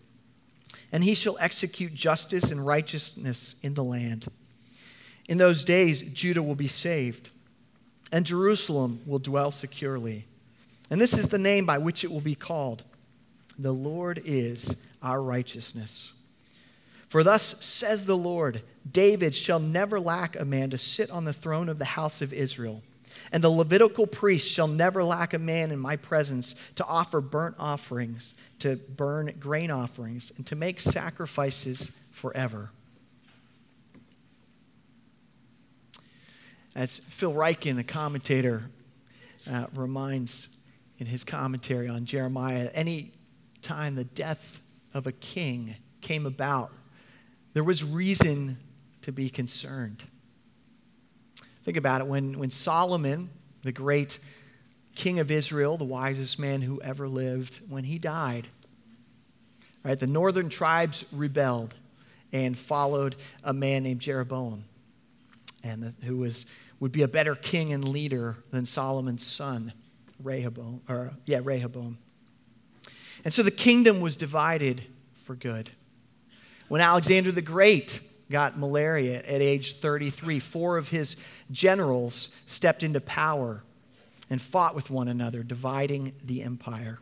and 0.94 1.02
he 1.02 1.16
shall 1.16 1.36
execute 1.40 1.92
justice 1.92 2.52
and 2.52 2.64
righteousness 2.64 3.56
in 3.62 3.74
the 3.74 3.82
land. 3.82 4.28
In 5.28 5.38
those 5.38 5.64
days, 5.64 6.02
Judah 6.02 6.40
will 6.40 6.54
be 6.54 6.68
saved, 6.68 7.30
and 8.12 8.24
Jerusalem 8.24 9.00
will 9.04 9.18
dwell 9.18 9.50
securely. 9.50 10.24
And 10.90 11.00
this 11.00 11.12
is 11.12 11.28
the 11.28 11.36
name 11.36 11.66
by 11.66 11.78
which 11.78 12.04
it 12.04 12.12
will 12.12 12.20
be 12.20 12.36
called 12.36 12.84
The 13.58 13.72
Lord 13.72 14.22
is 14.24 14.72
our 15.02 15.20
righteousness. 15.20 16.12
For 17.08 17.24
thus 17.24 17.56
says 17.58 18.06
the 18.06 18.16
Lord 18.16 18.62
David 18.88 19.34
shall 19.34 19.58
never 19.58 19.98
lack 19.98 20.38
a 20.38 20.44
man 20.44 20.70
to 20.70 20.78
sit 20.78 21.10
on 21.10 21.24
the 21.24 21.32
throne 21.32 21.68
of 21.68 21.80
the 21.80 21.84
house 21.86 22.22
of 22.22 22.32
Israel. 22.32 22.82
And 23.34 23.42
the 23.42 23.50
Levitical 23.50 24.06
priest 24.06 24.48
shall 24.48 24.68
never 24.68 25.02
lack 25.02 25.34
a 25.34 25.40
man 25.40 25.72
in 25.72 25.78
my 25.80 25.96
presence 25.96 26.54
to 26.76 26.84
offer 26.84 27.20
burnt 27.20 27.56
offerings, 27.58 28.32
to 28.60 28.76
burn 28.76 29.34
grain 29.40 29.72
offerings, 29.72 30.30
and 30.36 30.46
to 30.46 30.54
make 30.54 30.78
sacrifices 30.78 31.90
forever. 32.12 32.70
As 36.76 37.00
Phil 37.00 37.32
Ryken, 37.32 37.80
a 37.80 37.82
commentator, 37.82 38.70
uh, 39.50 39.66
reminds 39.74 40.48
in 40.98 41.06
his 41.06 41.24
commentary 41.24 41.88
on 41.88 42.04
Jeremiah, 42.04 42.70
any 42.72 43.14
time 43.62 43.96
the 43.96 44.04
death 44.04 44.60
of 44.94 45.08
a 45.08 45.12
king 45.12 45.74
came 46.02 46.24
about, 46.24 46.70
there 47.52 47.64
was 47.64 47.82
reason 47.82 48.58
to 49.02 49.10
be 49.10 49.28
concerned. 49.28 50.04
Think 51.64 51.76
about 51.76 52.02
it. 52.02 52.06
When, 52.06 52.38
when 52.38 52.50
Solomon, 52.50 53.30
the 53.62 53.72
great 53.72 54.18
king 54.94 55.18
of 55.18 55.30
Israel, 55.30 55.76
the 55.76 55.84
wisest 55.84 56.38
man 56.38 56.62
who 56.62 56.80
ever 56.82 57.08
lived, 57.08 57.60
when 57.68 57.84
he 57.84 57.98
died, 57.98 58.46
right, 59.82 59.98
the 59.98 60.06
northern 60.06 60.48
tribes 60.48 61.04
rebelled 61.10 61.74
and 62.32 62.56
followed 62.58 63.16
a 63.42 63.52
man 63.52 63.84
named 63.84 64.00
Jeroboam, 64.00 64.64
and 65.62 65.82
the, 65.82 65.94
who 66.04 66.18
was, 66.18 66.46
would 66.80 66.92
be 66.92 67.02
a 67.02 67.08
better 67.08 67.34
king 67.34 67.72
and 67.72 67.88
leader 67.88 68.36
than 68.50 68.66
Solomon's 68.66 69.24
son, 69.24 69.72
Rehoboam. 70.22 70.82
Or, 70.88 71.12
yeah, 71.24 71.40
Rehoboam. 71.42 71.96
And 73.24 73.32
so 73.32 73.42
the 73.42 73.50
kingdom 73.50 74.00
was 74.00 74.16
divided 74.16 74.82
for 75.24 75.34
good. 75.34 75.70
When 76.68 76.80
Alexander 76.80 77.32
the 77.32 77.42
Great 77.42 78.00
got 78.30 78.58
malaria 78.58 79.18
at 79.18 79.40
age 79.40 79.80
33, 79.80 80.40
four 80.40 80.76
of 80.76 80.88
his 80.88 81.16
generals 81.50 82.30
stepped 82.46 82.82
into 82.82 83.00
power 83.00 83.62
and 84.30 84.40
fought 84.40 84.74
with 84.74 84.90
one 84.90 85.08
another, 85.08 85.42
dividing 85.42 86.12
the 86.24 86.42
empire. 86.42 86.98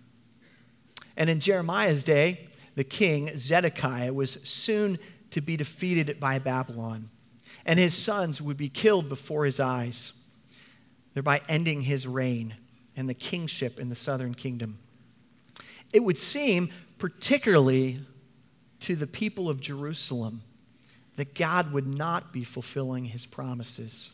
And 1.16 1.30
in 1.30 1.40
Jeremiah's 1.40 2.04
day, 2.04 2.48
the 2.74 2.84
king, 2.84 3.30
Zedekiah, 3.38 4.12
was 4.12 4.38
soon 4.44 4.98
to 5.30 5.40
be 5.40 5.56
defeated 5.56 6.18
by 6.18 6.38
Babylon, 6.38 7.10
and 7.64 7.78
his 7.78 7.94
sons 7.94 8.40
would 8.40 8.56
be 8.56 8.68
killed 8.68 9.08
before 9.08 9.44
his 9.44 9.60
eyes, 9.60 10.12
thereby 11.14 11.40
ending 11.48 11.82
his 11.82 12.06
reign 12.06 12.54
and 12.96 13.08
the 13.08 13.14
kingship 13.14 13.78
in 13.78 13.88
the 13.88 13.94
southern 13.94 14.34
kingdom. 14.34 14.78
It 15.92 16.02
would 16.02 16.18
seem, 16.18 16.70
particularly 16.98 18.00
to 18.80 18.96
the 18.96 19.06
people 19.06 19.48
of 19.48 19.60
Jerusalem, 19.60 20.42
that 21.16 21.34
God 21.34 21.72
would 21.72 21.86
not 21.86 22.32
be 22.32 22.42
fulfilling 22.42 23.04
his 23.04 23.26
promises 23.26 24.10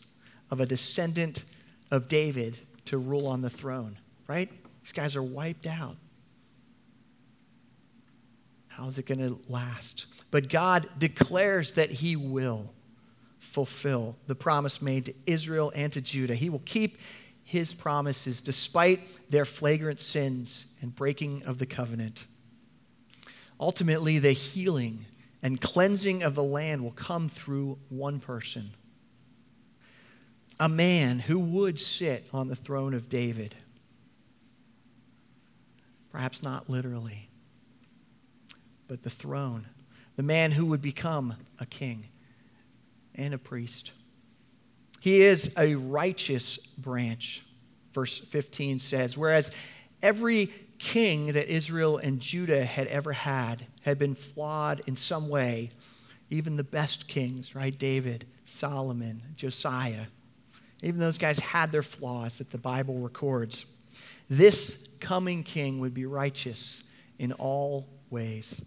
of 0.50 0.61
a 0.61 0.67
descendant 0.67 1.45
of 1.90 2.09
David 2.09 2.59
to 2.87 2.99
rule 2.99 3.26
on 3.26 3.43
the 3.43 3.50
throne, 3.50 3.99
right? 4.26 4.50
These 4.83 4.93
guys 4.93 5.17
are 5.17 5.23
wiped 5.23 5.67
out. 5.67 5.97
How's 8.69 8.99
it 8.99 9.07
going 9.07 9.19
to 9.19 9.38
last? 9.49 10.07
But 10.31 10.49
God 10.49 10.88
declares 10.99 11.73
that 11.73 11.90
he 11.90 12.17
will 12.17 12.73
fulfill 13.38 14.17
the 14.26 14.35
promise 14.35 14.81
made 14.81 15.07
to 15.07 15.14
Israel 15.26 15.73
and 15.75 15.93
to 15.93 16.00
Judah. 16.00 16.35
He 16.35 16.49
will 16.49 16.62
keep 16.64 16.99
his 17.45 17.75
promises 17.75 18.40
despite 18.40 19.31
their 19.31 19.45
flagrant 19.45 20.00
sins 20.00 20.67
and 20.81 20.95
breaking 20.95 21.45
of 21.45 21.59
the 21.59 21.67
covenant. 21.67 22.26
Ultimately, 23.59 24.19
the 24.19 24.33
healing 24.33 25.07
and 25.43 25.61
cleansing 25.61 26.23
of 26.23 26.35
the 26.35 26.43
land 26.43 26.83
will 26.83 26.93
come 26.93 27.28
through 27.28 27.78
one 27.88 28.21
person 28.21 28.71
a 30.61 30.69
man 30.69 31.19
who 31.21 31.38
would 31.38 31.79
sit 31.79 32.27
on 32.33 32.49
the 32.49 32.57
throne 32.57 32.95
of 32.95 33.09
David. 33.09 33.55
Perhaps 36.11 36.43
not 36.43 36.69
literally, 36.69 37.29
but 38.88 39.03
the 39.03 39.11
throne. 39.11 39.66
The 40.16 40.23
man 40.23 40.51
who 40.51 40.66
would 40.66 40.83
become 40.83 41.35
a 41.61 41.66
king 41.66 42.07
and 43.14 43.35
a 43.35 43.38
priest. 43.38 43.92
He 45.01 45.23
is 45.23 45.53
a 45.57 45.77
righteous 45.77 46.57
branch, 46.57 47.42
verse 47.92 48.18
15 48.18 48.81
says, 48.81 49.16
whereas 49.16 49.53
every 50.03 50.51
king 50.79 51.27
that 51.33 51.53
Israel 51.53 51.99
and 51.99 52.21
Judah 52.21 52.64
had 52.64 52.87
ever 52.88 53.12
had 53.12 53.66
had 53.83 53.99
been 53.99 54.14
flawed 54.14 54.81
in 54.87 54.97
some 54.97 55.29
way. 55.29 55.71
Even 56.31 56.57
the 56.57 56.64
best 56.64 57.09
kings, 57.09 57.55
right? 57.55 57.77
David, 57.77 58.27
Solomon, 58.44 59.23
Josiah. 59.35 60.07
Even 60.83 61.01
those 61.01 61.19
guys 61.19 61.41
had 61.41 61.73
their 61.73 61.83
flaws 61.83 62.38
that 62.38 62.51
the 62.51 62.59
Bible 62.59 62.99
records. 62.99 63.67
This 64.31 64.88
coming 65.01 65.43
king 65.43 65.81
would 65.81 65.95
be 65.95 66.07
righteous 66.07 66.85
in 67.19 67.33
all 67.33 67.88
ways. 68.11 68.61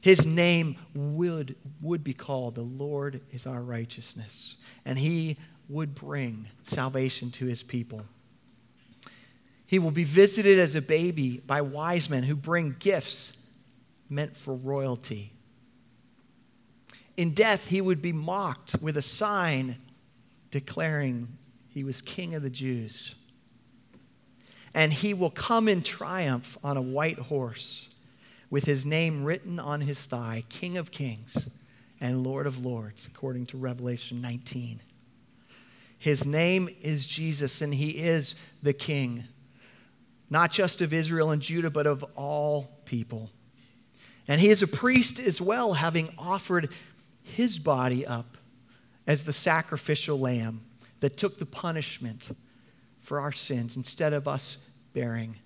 His 0.00 0.26
name 0.26 0.76
would, 0.94 1.56
would 1.80 2.04
be 2.04 2.14
called 2.14 2.54
the 2.54 2.62
Lord 2.62 3.20
is 3.30 3.46
our 3.46 3.62
righteousness, 3.62 4.56
and 4.84 4.98
he 4.98 5.36
would 5.68 5.94
bring 5.94 6.48
salvation 6.62 7.30
to 7.32 7.46
his 7.46 7.62
people. 7.62 8.02
He 9.66 9.78
will 9.78 9.90
be 9.90 10.04
visited 10.04 10.58
as 10.58 10.74
a 10.74 10.82
baby 10.82 11.38
by 11.38 11.62
wise 11.62 12.10
men 12.10 12.24
who 12.24 12.36
bring 12.36 12.76
gifts 12.78 13.36
meant 14.08 14.36
for 14.36 14.54
royalty. 14.54 15.32
In 17.16 17.32
death, 17.32 17.68
he 17.68 17.80
would 17.80 18.02
be 18.02 18.12
mocked 18.12 18.76
with 18.82 18.96
a 18.96 19.02
sign 19.02 19.76
declaring 20.52 21.26
he 21.68 21.82
was 21.82 22.00
king 22.00 22.36
of 22.36 22.44
the 22.44 22.50
Jews. 22.50 23.16
And 24.74 24.92
he 24.92 25.12
will 25.12 25.30
come 25.30 25.66
in 25.66 25.82
triumph 25.82 26.56
on 26.62 26.76
a 26.76 26.82
white 26.82 27.18
horse 27.18 27.88
with 28.48 28.64
his 28.64 28.86
name 28.86 29.24
written 29.24 29.58
on 29.58 29.80
his 29.80 30.06
thigh, 30.06 30.44
King 30.48 30.76
of 30.76 30.92
Kings 30.92 31.48
and 32.00 32.22
Lord 32.22 32.46
of 32.46 32.64
Lords, 32.64 33.08
according 33.12 33.46
to 33.46 33.56
Revelation 33.56 34.20
19. 34.20 34.80
His 35.98 36.24
name 36.24 36.68
is 36.80 37.06
Jesus, 37.06 37.60
and 37.60 37.74
he 37.74 37.90
is 37.90 38.36
the 38.62 38.72
King 38.72 39.24
not 40.32 40.50
just 40.50 40.80
of 40.80 40.94
Israel 40.94 41.30
and 41.30 41.42
Judah, 41.42 41.68
but 41.68 41.86
of 41.86 42.02
all 42.16 42.70
people. 42.86 43.28
And 44.26 44.40
he 44.40 44.48
is 44.48 44.62
a 44.62 44.66
priest 44.66 45.20
as 45.20 45.42
well, 45.42 45.74
having 45.74 46.08
offered 46.16 46.72
his 47.22 47.58
body 47.58 48.06
up 48.06 48.38
as 49.06 49.24
the 49.24 49.32
sacrificial 49.32 50.18
lamb 50.18 50.62
that 51.00 51.16
took 51.16 51.38
the 51.38 51.46
punishment 51.46 52.30
for 53.00 53.20
our 53.20 53.32
sins 53.32 53.76
instead 53.76 54.12
of 54.12 54.28
us 54.28 54.58
bearing 54.92 55.36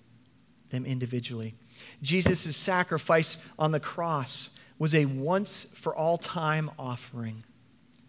them 0.69 0.85
individually. 0.85 1.55
Jesus' 2.01 2.55
sacrifice 2.55 3.37
on 3.57 3.71
the 3.71 3.79
cross 3.79 4.49
was 4.77 4.93
a 4.93 5.05
once 5.05 5.65
for 5.73 5.95
all 5.95 6.17
time 6.17 6.69
offering 6.77 7.43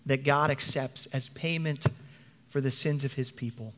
that 0.05 0.25
God 0.25 0.51
accepts 0.51 1.07
as 1.07 1.29
payment 1.31 1.87
for 2.49 2.61
the 2.61 2.71
sins 2.71 3.05
of 3.05 3.15
his 3.15 3.31
people. 3.31 3.75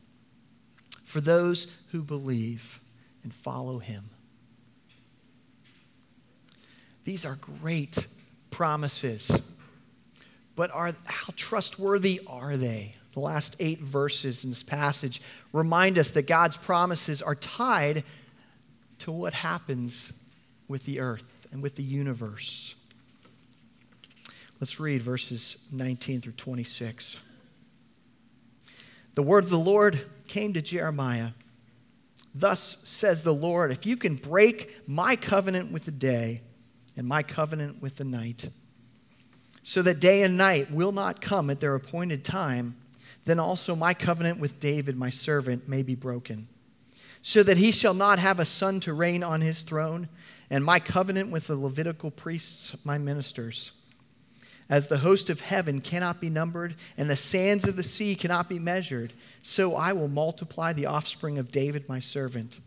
For 1.03 1.21
those 1.21 1.67
who 1.91 2.01
believe, 2.01 2.81
and 3.23 3.33
follow 3.33 3.79
him. 3.79 4.09
These 7.03 7.25
are 7.25 7.35
great 7.35 8.07
promises. 8.49 9.31
But 10.55 10.71
are, 10.71 10.93
how 11.05 11.33
trustworthy 11.35 12.21
are 12.27 12.57
they? 12.57 12.93
The 13.13 13.19
last 13.19 13.55
eight 13.59 13.79
verses 13.79 14.43
in 14.43 14.51
this 14.51 14.63
passage 14.63 15.21
remind 15.53 15.97
us 15.97 16.11
that 16.11 16.27
God's 16.27 16.57
promises 16.57 17.21
are 17.21 17.35
tied 17.35 18.03
to 18.99 19.11
what 19.11 19.33
happens 19.33 20.13
with 20.67 20.85
the 20.85 20.99
earth 20.99 21.47
and 21.51 21.61
with 21.61 21.75
the 21.75 21.83
universe. 21.83 22.75
Let's 24.59 24.79
read 24.79 25.01
verses 25.01 25.57
19 25.71 26.21
through 26.21 26.33
26. 26.33 27.17
The 29.15 29.23
word 29.23 29.43
of 29.43 29.49
the 29.49 29.57
Lord 29.59 30.05
came 30.27 30.53
to 30.53 30.61
Jeremiah. 30.61 31.31
Thus 32.33 32.77
says 32.83 33.23
the 33.23 33.33
Lord, 33.33 33.71
if 33.71 33.85
you 33.85 33.97
can 33.97 34.15
break 34.15 34.87
my 34.87 35.15
covenant 35.15 35.71
with 35.71 35.83
the 35.85 35.91
day 35.91 36.41
and 36.95 37.05
my 37.05 37.23
covenant 37.23 37.81
with 37.81 37.95
the 37.95 38.05
night, 38.05 38.49
so 39.63 39.81
that 39.81 39.99
day 39.99 40.23
and 40.23 40.37
night 40.37 40.71
will 40.71 40.91
not 40.91 41.21
come 41.21 41.49
at 41.49 41.59
their 41.59 41.75
appointed 41.75 42.23
time, 42.23 42.75
then 43.25 43.39
also 43.39 43.75
my 43.75 43.93
covenant 43.93 44.39
with 44.39 44.59
David, 44.59 44.97
my 44.97 45.09
servant, 45.09 45.67
may 45.69 45.83
be 45.83 45.95
broken, 45.95 46.47
so 47.21 47.43
that 47.43 47.57
he 47.57 47.71
shall 47.71 47.93
not 47.93 48.17
have 48.17 48.39
a 48.39 48.45
son 48.45 48.79
to 48.79 48.93
reign 48.93 49.23
on 49.23 49.41
his 49.41 49.61
throne, 49.61 50.09
and 50.49 50.65
my 50.65 50.79
covenant 50.79 51.29
with 51.29 51.47
the 51.47 51.55
Levitical 51.55 52.09
priests, 52.11 52.75
my 52.83 52.97
ministers. 52.97 53.71
As 54.69 54.87
the 54.87 54.97
host 54.97 55.29
of 55.29 55.41
heaven 55.41 55.81
cannot 55.81 56.19
be 56.19 56.29
numbered, 56.29 56.75
and 56.97 57.09
the 57.09 57.15
sands 57.15 57.67
of 57.67 57.75
the 57.75 57.83
sea 57.83 58.15
cannot 58.15 58.49
be 58.49 58.57
measured, 58.57 59.13
so 59.43 59.75
I 59.75 59.93
will 59.93 60.07
multiply 60.07 60.73
the 60.73 60.85
offspring 60.87 61.37
of 61.37 61.51
David, 61.51 61.87
my 61.87 61.99
servant, 61.99 62.59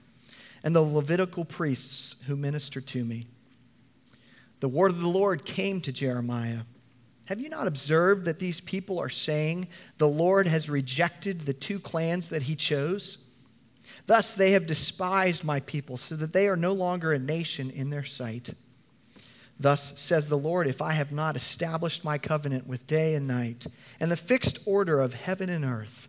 and 0.62 0.76
the 0.76 0.82
Levitical 0.82 1.44
priests 1.44 2.14
who 2.26 2.36
minister 2.36 2.80
to 2.80 3.04
me. 3.04 3.26
the 4.60 4.68
word 4.68 4.92
of 4.92 5.00
the 5.00 5.08
Lord 5.08 5.44
came 5.44 5.80
to 5.82 5.92
Jeremiah. 5.92 6.60
Have 7.26 7.40
you 7.40 7.48
not 7.48 7.66
observed 7.66 8.26
that 8.26 8.38
these 8.38 8.60
people 8.60 8.98
are 8.98 9.08
saying, 9.08 9.68
The 9.98 10.08
Lord 10.08 10.46
has 10.46 10.68
rejected 10.68 11.40
the 11.40 11.54
two 11.54 11.80
clans 11.80 12.28
that 12.28 12.42
he 12.42 12.54
chose? 12.54 13.18
Thus 14.06 14.34
they 14.34 14.52
have 14.52 14.66
despised 14.66 15.44
my 15.44 15.60
people, 15.60 15.96
so 15.96 16.16
that 16.16 16.32
they 16.32 16.48
are 16.48 16.56
no 16.56 16.72
longer 16.72 17.12
a 17.12 17.18
nation 17.18 17.70
in 17.70 17.90
their 17.90 18.04
sight. 18.04 18.50
Thus 19.58 19.98
says 19.98 20.28
the 20.28 20.36
Lord, 20.36 20.66
if 20.66 20.82
I 20.82 20.92
have 20.92 21.12
not 21.12 21.36
established 21.36 22.04
my 22.04 22.18
covenant 22.18 22.66
with 22.66 22.86
day 22.86 23.14
and 23.14 23.26
night, 23.26 23.66
and 24.00 24.10
the 24.10 24.16
fixed 24.16 24.58
order 24.66 25.00
of 25.00 25.14
heaven 25.14 25.48
and 25.48 25.64
earth, 25.64 26.08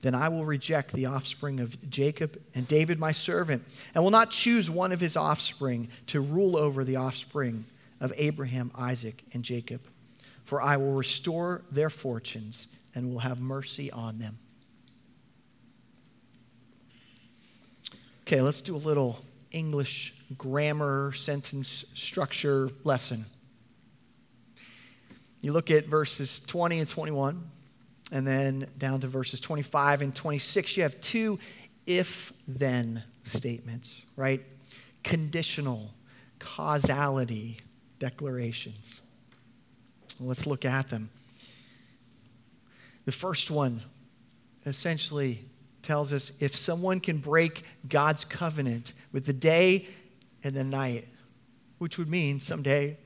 then 0.00 0.14
I 0.14 0.30
will 0.30 0.46
reject 0.46 0.92
the 0.92 1.06
offspring 1.06 1.60
of 1.60 1.90
Jacob 1.90 2.40
and 2.54 2.66
David 2.66 2.98
my 2.98 3.12
servant, 3.12 3.62
and 3.94 4.02
will 4.02 4.10
not 4.10 4.30
choose 4.30 4.70
one 4.70 4.92
of 4.92 5.00
his 5.00 5.16
offspring 5.16 5.88
to 6.08 6.20
rule 6.20 6.56
over 6.56 6.84
the 6.84 6.96
offspring 6.96 7.66
of 8.00 8.12
Abraham, 8.16 8.70
Isaac, 8.74 9.22
and 9.34 9.44
Jacob. 9.44 9.82
For 10.50 10.60
I 10.60 10.78
will 10.78 10.94
restore 10.94 11.62
their 11.70 11.90
fortunes 11.90 12.66
and 12.96 13.08
will 13.08 13.20
have 13.20 13.40
mercy 13.40 13.88
on 13.92 14.18
them. 14.18 14.36
Okay, 18.22 18.40
let's 18.40 18.60
do 18.60 18.74
a 18.74 18.76
little 18.76 19.24
English 19.52 20.12
grammar 20.36 21.12
sentence 21.12 21.84
structure 21.94 22.68
lesson. 22.82 23.26
You 25.40 25.52
look 25.52 25.70
at 25.70 25.86
verses 25.86 26.40
20 26.40 26.80
and 26.80 26.88
21, 26.88 27.48
and 28.10 28.26
then 28.26 28.66
down 28.76 28.98
to 29.02 29.06
verses 29.06 29.38
25 29.38 30.02
and 30.02 30.12
26, 30.12 30.76
you 30.76 30.82
have 30.82 31.00
two 31.00 31.38
if 31.86 32.32
then 32.48 33.04
statements, 33.22 34.02
right? 34.16 34.44
Conditional, 35.04 35.94
causality 36.40 37.58
declarations. 38.00 39.00
Let's 40.20 40.46
look 40.46 40.66
at 40.66 40.90
them. 40.90 41.08
The 43.06 43.12
first 43.12 43.50
one 43.50 43.82
essentially 44.66 45.40
tells 45.82 46.12
us 46.12 46.32
if 46.40 46.54
someone 46.54 47.00
can 47.00 47.18
break 47.18 47.62
God's 47.88 48.24
covenant 48.24 48.92
with 49.12 49.24
the 49.24 49.32
day 49.32 49.88
and 50.44 50.54
the 50.54 50.62
night, 50.62 51.08
which 51.78 51.96
would 51.96 52.08
mean 52.08 52.38
someday 52.38 52.98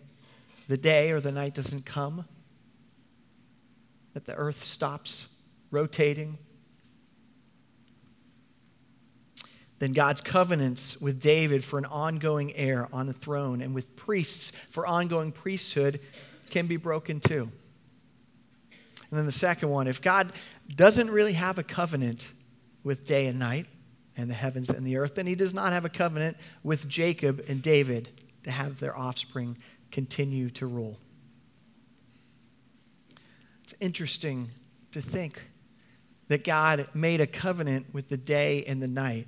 the 0.66 0.76
day 0.76 1.12
or 1.12 1.20
the 1.20 1.30
night 1.30 1.54
doesn't 1.54 1.86
come, 1.86 2.24
that 4.14 4.24
the 4.24 4.34
earth 4.34 4.64
stops 4.64 5.28
rotating, 5.70 6.36
then 9.78 9.92
God's 9.92 10.20
covenants 10.20 11.00
with 11.00 11.20
David 11.20 11.62
for 11.62 11.78
an 11.78 11.84
ongoing 11.84 12.54
heir 12.54 12.88
on 12.92 13.06
the 13.06 13.12
throne 13.12 13.60
and 13.60 13.74
with 13.74 13.94
priests 13.94 14.52
for 14.70 14.86
ongoing 14.86 15.30
priesthood 15.30 16.00
can 16.54 16.68
be 16.68 16.76
broken 16.76 17.18
too. 17.18 17.50
And 19.10 19.18
then 19.18 19.26
the 19.26 19.32
second 19.32 19.70
one 19.70 19.88
if 19.88 20.00
God 20.00 20.32
doesn't 20.72 21.10
really 21.10 21.32
have 21.32 21.58
a 21.58 21.64
covenant 21.64 22.30
with 22.84 23.04
day 23.04 23.26
and 23.26 23.40
night 23.40 23.66
and 24.16 24.30
the 24.30 24.34
heavens 24.34 24.70
and 24.70 24.86
the 24.86 24.96
earth, 24.98 25.16
then 25.16 25.26
he 25.26 25.34
does 25.34 25.52
not 25.52 25.72
have 25.72 25.84
a 25.84 25.88
covenant 25.88 26.36
with 26.62 26.88
Jacob 26.88 27.44
and 27.48 27.60
David 27.60 28.10
to 28.44 28.52
have 28.52 28.78
their 28.78 28.96
offspring 28.96 29.58
continue 29.90 30.48
to 30.50 30.66
rule. 30.66 30.96
It's 33.64 33.74
interesting 33.80 34.48
to 34.92 35.00
think 35.00 35.42
that 36.28 36.44
God 36.44 36.86
made 36.94 37.20
a 37.20 37.26
covenant 37.26 37.86
with 37.92 38.08
the 38.08 38.16
day 38.16 38.62
and 38.68 38.80
the 38.80 38.86
night, 38.86 39.26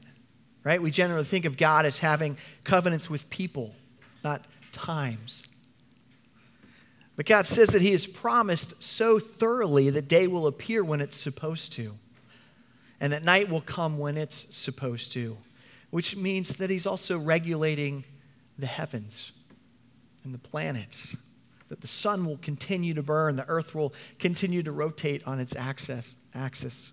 right? 0.63 0.81
We 0.81 0.93
generally 0.93 1.25
think 1.25 1.45
of 1.45 1.57
God 1.57 1.87
as 1.87 1.99
having 1.99 2.37
covenants 2.63 3.11
with 3.11 3.29
people, 3.31 3.75
not 4.23 4.45
times. 4.71 5.49
But 7.17 7.27
God 7.27 7.47
says 7.47 7.71
that 7.71 7.83
He 7.83 7.93
has 7.93 8.07
promised 8.07 8.83
so 8.83 9.19
thoroughly 9.19 9.91
that 9.91 10.07
day 10.07 10.27
will 10.27 10.47
appear 10.47 10.85
when 10.85 11.01
it's 11.01 11.17
supposed 11.17 11.73
to 11.73 11.95
and 13.01 13.13
that 13.13 13.25
night 13.25 13.49
will 13.49 13.61
come 13.61 13.99
when 13.99 14.17
it's 14.17 14.47
supposed 14.51 15.13
to, 15.13 15.37
which 15.91 16.17
means 16.17 16.57
that 16.57 16.71
he's 16.71 16.87
also 16.87 17.19
regulating 17.19 18.05
the 18.59 18.67
heavens 18.67 19.33
and 20.25 20.33
the 20.33 20.39
planets, 20.39 21.17
that 21.69 21.81
the 21.81 21.87
sun 21.87 22.25
will 22.25 22.39
continue 22.39 22.95
to 22.95 23.03
burn, 23.03 23.37
the 23.37 23.49
earth 23.49 23.75
will 23.75 23.93
continue 24.19 24.63
to 24.63 24.73
rotate 24.73 25.23
on 25.27 25.39
its 25.39 25.55
axis. 25.57 26.15
axis. 26.35 26.93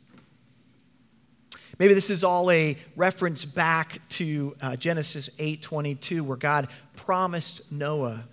Maybe 1.79 1.93
this 1.93 2.09
is 2.09 2.23
all 2.23 2.51
a 2.51 2.77
reference 2.95 3.45
back 3.45 3.99
to 4.09 4.55
uh, 4.61 4.75
Genesis 4.75 5.29
8:22 5.39 6.21
where 6.21 6.37
God 6.37 6.67
promised 6.95 7.71
Noah 7.71 8.25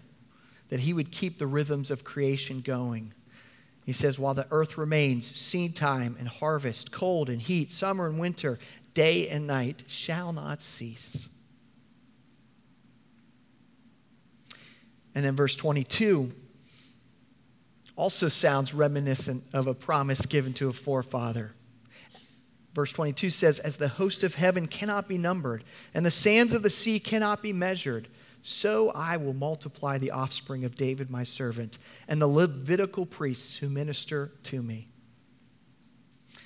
that 0.71 0.81
he 0.81 0.93
would 0.93 1.13
keep 1.13 1.39
the 1.39 1.47
rhythms 1.47 1.91
of 1.91 2.05
creation 2.05 2.61
going. 2.61 3.13
He 3.85 3.93
says, 3.93 4.19
While 4.19 4.35
the 4.35 4.47
earth 4.51 4.79
remains, 4.79 5.27
seed 5.27 5.77
time 5.77 6.17
and 6.19 6.29
harvest, 6.29 6.93
cold 6.93 7.29
and 7.29 7.43
heat, 7.43 7.71
summer 7.71 8.07
and 8.07 8.19
winter, 8.19 8.59
day 8.95 9.29
and 9.29 9.47
night 9.47 9.85
shall 9.89 10.33
not 10.33 10.63
cease. 10.63 11.29
And 15.15 15.25
then 15.25 15.35
verse 15.35 15.57
22 15.57 16.33
also 17.97 18.29
sounds 18.29 18.73
reminiscent 18.73 19.45
of 19.53 19.67
a 19.67 19.75
promise 19.75 20.25
given 20.25 20.53
to 20.55 20.69
a 20.69 20.73
forefather. 20.73 21.53
Verse 22.75 22.93
22 22.93 23.31
says, 23.31 23.59
As 23.59 23.77
the 23.77 23.89
host 23.89 24.23
of 24.23 24.37
heaven 24.37 24.69
cannot 24.69 25.09
be 25.09 25.19
numbered, 25.19 25.65
and 25.93 26.07
the 26.07 26.11
sands 26.11 26.55
of 26.55 26.63
the 26.63 26.71
sea 26.71 27.01
cannot 27.01 27.43
be 27.43 27.53
measured, 27.53 28.09
so 28.43 28.91
I 28.91 29.17
will 29.17 29.35
multiply 29.35 29.99
the 29.99 30.13
offspring 30.13 30.65
of 30.65 30.75
David 30.75 31.11
my 31.11 31.25
servant 31.25 31.79
and 32.09 32.21
the 32.21 32.27
Levitical 32.27 33.05
priests 33.05 33.57
who 33.57 33.69
minister 33.69 34.33
to 34.45 34.63
me. 34.63 34.89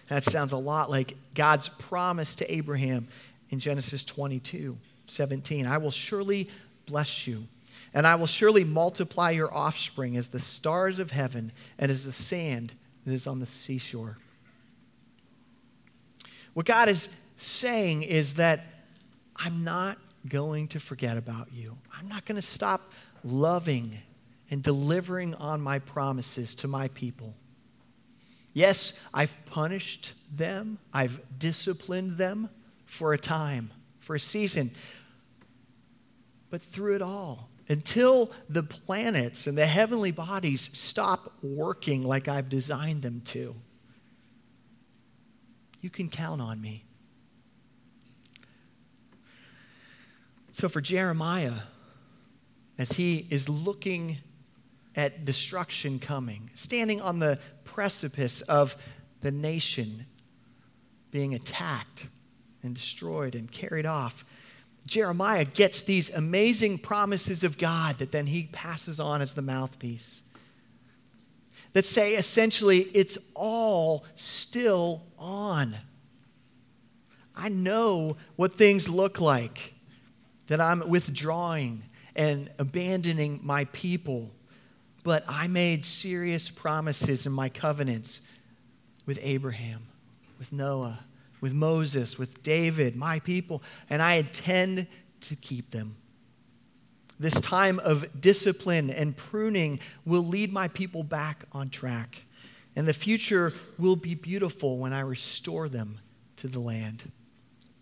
That 0.08 0.24
sounds 0.24 0.52
a 0.52 0.56
lot 0.56 0.90
like 0.90 1.16
God's 1.34 1.68
promise 1.68 2.34
to 2.36 2.52
Abraham 2.52 3.08
in 3.50 3.58
Genesis 3.58 4.04
22 4.04 4.76
17. 5.06 5.66
I 5.66 5.76
will 5.78 5.90
surely 5.90 6.48
bless 6.86 7.26
you, 7.26 7.46
and 7.92 8.06
I 8.06 8.14
will 8.14 8.26
surely 8.26 8.64
multiply 8.64 9.30
your 9.30 9.54
offspring 9.54 10.16
as 10.16 10.28
the 10.28 10.40
stars 10.40 10.98
of 10.98 11.10
heaven 11.10 11.52
and 11.78 11.90
as 11.90 12.04
the 12.04 12.12
sand 12.12 12.72
that 13.04 13.12
is 13.12 13.26
on 13.26 13.38
the 13.38 13.46
seashore. 13.46 14.16
What 16.54 16.64
God 16.66 16.88
is 16.88 17.08
saying 17.36 18.02
is 18.02 18.34
that 18.34 18.64
I'm 19.36 19.64
not 19.64 19.98
going 20.28 20.68
to 20.68 20.80
forget 20.80 21.16
about 21.16 21.52
you. 21.52 21.76
I'm 21.96 22.08
not 22.08 22.24
going 22.24 22.36
to 22.36 22.46
stop 22.46 22.92
loving 23.22 23.98
and 24.50 24.62
delivering 24.62 25.34
on 25.34 25.60
my 25.60 25.78
promises 25.78 26.54
to 26.56 26.68
my 26.68 26.88
people. 26.88 27.34
Yes, 28.52 28.92
I've 29.12 29.36
punished 29.46 30.12
them, 30.32 30.78
I've 30.92 31.20
disciplined 31.38 32.12
them 32.12 32.48
for 32.86 33.12
a 33.12 33.18
time, 33.18 33.72
for 33.98 34.14
a 34.14 34.20
season. 34.20 34.70
But 36.50 36.62
through 36.62 36.94
it 36.94 37.02
all, 37.02 37.48
until 37.68 38.30
the 38.48 38.62
planets 38.62 39.46
and 39.46 39.58
the 39.58 39.66
heavenly 39.66 40.12
bodies 40.12 40.70
stop 40.72 41.32
working 41.42 42.04
like 42.04 42.28
I've 42.28 42.48
designed 42.48 43.02
them 43.02 43.22
to, 43.26 43.56
you 45.80 45.90
can 45.90 46.08
count 46.08 46.40
on 46.40 46.60
me. 46.60 46.84
So 50.54 50.68
for 50.68 50.80
Jeremiah, 50.80 51.54
as 52.78 52.92
he 52.92 53.26
is 53.28 53.48
looking 53.48 54.18
at 54.94 55.24
destruction 55.24 55.98
coming, 55.98 56.48
standing 56.54 57.00
on 57.00 57.18
the 57.18 57.40
precipice 57.64 58.40
of 58.42 58.76
the 59.20 59.32
nation 59.32 60.06
being 61.10 61.34
attacked 61.34 62.06
and 62.62 62.72
destroyed 62.72 63.34
and 63.34 63.50
carried 63.50 63.84
off, 63.84 64.24
Jeremiah 64.86 65.44
gets 65.44 65.82
these 65.82 66.08
amazing 66.10 66.78
promises 66.78 67.42
of 67.42 67.58
God 67.58 67.98
that 67.98 68.12
then 68.12 68.28
he 68.28 68.44
passes 68.52 69.00
on 69.00 69.22
as 69.22 69.34
the 69.34 69.42
mouthpiece. 69.42 70.22
That 71.72 71.84
say 71.84 72.14
essentially, 72.14 72.82
it's 72.94 73.18
all 73.34 74.04
still 74.14 75.02
on. 75.18 75.74
I 77.34 77.48
know 77.48 78.18
what 78.36 78.56
things 78.56 78.88
look 78.88 79.20
like 79.20 79.73
that 80.46 80.60
I'm 80.60 80.88
withdrawing 80.88 81.84
and 82.16 82.50
abandoning 82.58 83.40
my 83.42 83.64
people. 83.66 84.30
But 85.02 85.24
I 85.28 85.46
made 85.46 85.84
serious 85.84 86.50
promises 86.50 87.26
in 87.26 87.32
my 87.32 87.48
covenants 87.48 88.20
with 89.06 89.18
Abraham, 89.22 89.86
with 90.38 90.52
Noah, 90.52 91.00
with 91.40 91.52
Moses, 91.52 92.18
with 92.18 92.42
David, 92.42 92.96
my 92.96 93.18
people, 93.18 93.62
and 93.90 94.00
I 94.00 94.14
intend 94.14 94.86
to 95.20 95.36
keep 95.36 95.70
them. 95.70 95.96
This 97.18 97.38
time 97.40 97.78
of 97.80 98.20
discipline 98.20 98.90
and 98.90 99.16
pruning 99.16 99.78
will 100.04 100.24
lead 100.26 100.52
my 100.52 100.68
people 100.68 101.02
back 101.02 101.44
on 101.52 101.70
track. 101.70 102.24
And 102.76 102.88
the 102.88 102.94
future 102.94 103.52
will 103.78 103.94
be 103.94 104.14
beautiful 104.14 104.78
when 104.78 104.92
I 104.92 105.00
restore 105.00 105.68
them 105.68 106.00
to 106.38 106.48
the 106.48 106.58
land, 106.58 107.10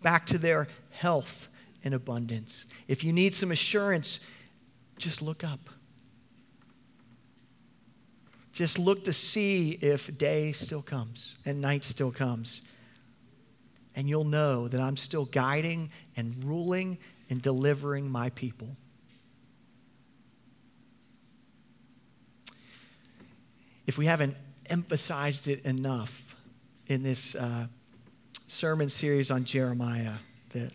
back 0.01 0.25
to 0.27 0.37
their 0.37 0.67
health 0.91 1.47
in 1.83 1.93
abundance. 1.93 2.65
If 2.87 3.03
you 3.03 3.13
need 3.13 3.35
some 3.35 3.51
assurance, 3.51 4.19
just 4.97 5.21
look 5.21 5.43
up. 5.43 5.69
Just 8.51 8.77
look 8.77 9.03
to 9.05 9.13
see 9.13 9.71
if 9.81 10.15
day 10.17 10.51
still 10.51 10.81
comes 10.81 11.35
and 11.45 11.59
night 11.59 11.83
still 11.83 12.11
comes. 12.11 12.61
And 13.95 14.07
you'll 14.07 14.23
know 14.23 14.67
that 14.67 14.79
I'm 14.79 14.97
still 14.97 15.25
guiding 15.25 15.91
and 16.15 16.43
ruling 16.43 16.97
and 17.29 17.41
delivering 17.41 18.09
my 18.09 18.29
people. 18.31 18.75
If 23.85 23.97
we 23.97 24.05
haven't 24.05 24.37
emphasized 24.67 25.47
it 25.47 25.65
enough 25.65 26.35
in 26.87 27.03
this 27.03 27.35
uh, 27.35 27.67
sermon 28.47 28.87
series 28.87 29.29
on 29.29 29.43
Jeremiah, 29.43 30.13
the, 30.49 30.71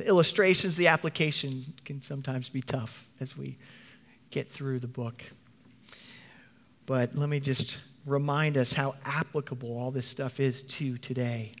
the 0.00 0.08
illustrations, 0.08 0.76
the 0.76 0.88
application 0.88 1.62
can 1.84 2.00
sometimes 2.00 2.48
be 2.48 2.62
tough 2.62 3.06
as 3.20 3.36
we 3.36 3.58
get 4.30 4.50
through 4.50 4.78
the 4.78 4.88
book. 4.88 5.22
But 6.86 7.14
let 7.14 7.28
me 7.28 7.38
just 7.38 7.76
remind 8.06 8.56
us 8.56 8.72
how 8.72 8.94
applicable 9.04 9.76
all 9.76 9.90
this 9.90 10.06
stuff 10.06 10.40
is 10.40 10.62
to 10.62 10.96
today, 10.96 11.52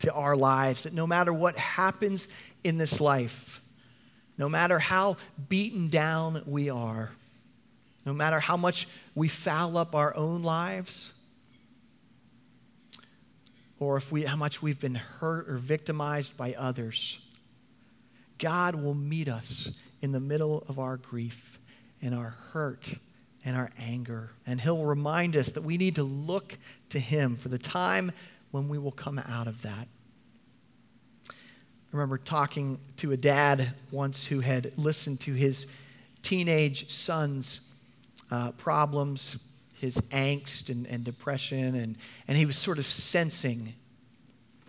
to 0.00 0.12
our 0.12 0.36
lives, 0.36 0.82
that 0.82 0.92
no 0.92 1.06
matter 1.06 1.32
what 1.32 1.56
happens 1.56 2.28
in 2.64 2.76
this 2.76 3.00
life, 3.00 3.62
no 4.36 4.46
matter 4.46 4.78
how 4.78 5.16
beaten 5.48 5.88
down 5.88 6.42
we 6.44 6.68
are, 6.68 7.10
no 8.04 8.12
matter 8.12 8.40
how 8.40 8.58
much 8.58 8.88
we 9.14 9.26
foul 9.26 9.78
up 9.78 9.94
our 9.94 10.14
own 10.14 10.42
lives, 10.42 11.12
or 13.78 13.96
if 13.96 14.12
we, 14.12 14.24
how 14.24 14.36
much 14.36 14.60
we've 14.60 14.80
been 14.80 14.96
hurt 14.96 15.48
or 15.48 15.56
victimized 15.56 16.36
by 16.36 16.52
others, 16.52 17.18
God 18.40 18.74
will 18.74 18.94
meet 18.94 19.28
us 19.28 19.70
in 20.00 20.10
the 20.10 20.18
middle 20.18 20.64
of 20.66 20.78
our 20.80 20.96
grief 20.96 21.60
and 22.02 22.14
our 22.14 22.34
hurt 22.52 22.92
and 23.44 23.56
our 23.56 23.70
anger. 23.78 24.30
And 24.46 24.60
He'll 24.60 24.84
remind 24.84 25.36
us 25.36 25.52
that 25.52 25.62
we 25.62 25.76
need 25.76 25.94
to 25.94 26.02
look 26.02 26.58
to 26.88 26.98
Him 26.98 27.36
for 27.36 27.48
the 27.48 27.58
time 27.58 28.10
when 28.50 28.68
we 28.68 28.78
will 28.78 28.92
come 28.92 29.18
out 29.18 29.46
of 29.46 29.62
that. 29.62 29.86
I 31.28 31.96
remember 31.96 32.18
talking 32.18 32.78
to 32.96 33.12
a 33.12 33.16
dad 33.16 33.74
once 33.90 34.24
who 34.24 34.40
had 34.40 34.72
listened 34.78 35.20
to 35.20 35.34
his 35.34 35.66
teenage 36.22 36.88
son's 36.90 37.60
uh, 38.30 38.52
problems, 38.52 39.38
his 39.74 39.96
angst 40.12 40.70
and, 40.70 40.86
and 40.86 41.02
depression, 41.02 41.74
and, 41.74 41.96
and 42.28 42.38
he 42.38 42.46
was 42.46 42.56
sort 42.56 42.78
of 42.78 42.86
sensing 42.86 43.74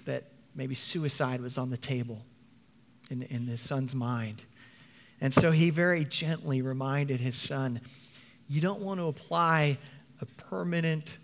that 0.05 0.23
maybe 0.55 0.73
suicide 0.73 1.41
was 1.41 1.59
on 1.59 1.69
the 1.69 1.77
table 1.77 2.23
in, 3.11 3.23
in 3.23 3.45
his 3.45 3.61
son's 3.61 3.93
mind. 3.93 4.41
And 5.19 5.31
so 5.31 5.51
he 5.51 5.69
very 5.69 6.05
gently 6.05 6.61
reminded 6.61 7.19
his 7.19 7.35
son 7.35 7.81
you 8.47 8.59
don't 8.59 8.81
want 8.81 8.99
to 8.99 9.05
apply 9.05 9.77
a 10.19 10.25
permanent 10.25 11.17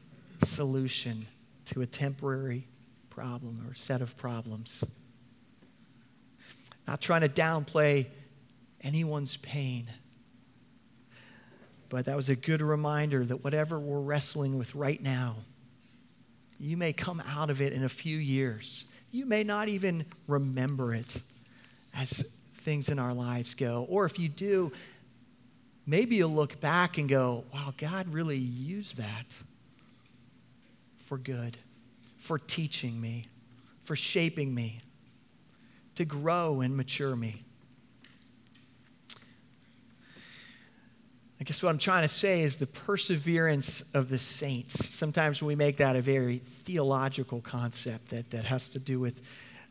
solution 0.44 1.26
to 1.66 1.82
a 1.82 1.86
temporary 1.86 2.66
problem 3.10 3.66
or 3.68 3.76
set 3.76 4.02
of 4.02 4.16
problems. 4.16 4.82
Not 6.88 7.02
trying 7.02 7.20
to 7.20 7.28
downplay 7.28 8.06
anyone's 8.82 9.36
pain. 9.36 9.88
But 11.90 12.06
that 12.06 12.16
was 12.16 12.30
a 12.30 12.36
good 12.36 12.62
reminder 12.62 13.26
that 13.26 13.44
whatever 13.44 13.78
we're 13.78 14.00
wrestling 14.00 14.58
with 14.58 14.74
right 14.74 15.02
now, 15.04 15.36
you 16.62 16.78
may 16.78 16.94
come 16.94 17.22
out 17.28 17.50
of 17.50 17.62
it 17.62 17.74
in 17.74 17.84
a 17.84 17.90
few 17.90 18.18
years. 18.18 18.86
You 19.12 19.26
may 19.26 19.44
not 19.44 19.68
even 19.68 20.06
remember 20.28 20.94
it 20.94 21.22
as 21.96 22.26
things 22.64 22.90
in 22.90 23.00
our 23.00 23.14
lives 23.14 23.54
go. 23.54 23.86
Or 23.90 24.06
if 24.06 24.20
you 24.20 24.30
do, 24.30 24.72
maybe 25.86 26.18
you'll 26.18 26.34
look 26.34 26.60
back 26.60 26.98
and 26.98 27.08
go, 27.08 27.44
wow, 27.54 27.74
God 27.78 28.14
really 28.14 28.38
used 28.38 28.98
that 28.98 29.26
for 30.98 31.18
good, 31.18 31.58
for 32.18 32.38
teaching 32.38 33.00
me, 33.00 33.26
for 33.86 33.96
shaping 33.96 34.54
me, 34.54 34.80
to 35.96 36.06
grow 36.06 36.62
and 36.62 36.76
mature 36.76 37.16
me. 37.16 37.44
I 41.40 41.44
guess 41.44 41.62
what 41.62 41.70
I'm 41.70 41.78
trying 41.78 42.02
to 42.02 42.10
say 42.10 42.42
is 42.42 42.58
the 42.58 42.68
perseverance 42.68 43.84
of 43.94 44.10
the 44.10 44.18
saints. 44.18 44.94
Sometimes 44.94 45.42
we 45.42 45.56
make 45.56 45.78
that 45.78 45.96
a 45.96 46.02
very 46.02 46.40
theological 46.40 47.42
concept 47.42 48.10
that, 48.10 48.32
that 48.32 48.44
has 48.44 48.70
to 48.70 48.80
do 48.80 49.00
with 49.00 49.22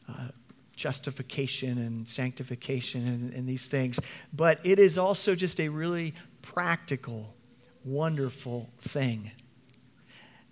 uh, 0.08 0.28
justification 0.76 1.78
and 1.78 2.06
sanctification 2.06 3.06
and, 3.08 3.32
and 3.32 3.48
these 3.48 3.66
things. 3.66 3.98
But 4.32 4.64
it 4.64 4.78
is 4.78 4.98
also 4.98 5.34
just 5.34 5.58
a 5.58 5.68
really 5.68 6.14
practical, 6.42 7.34
wonderful 7.84 8.70
thing 8.80 9.32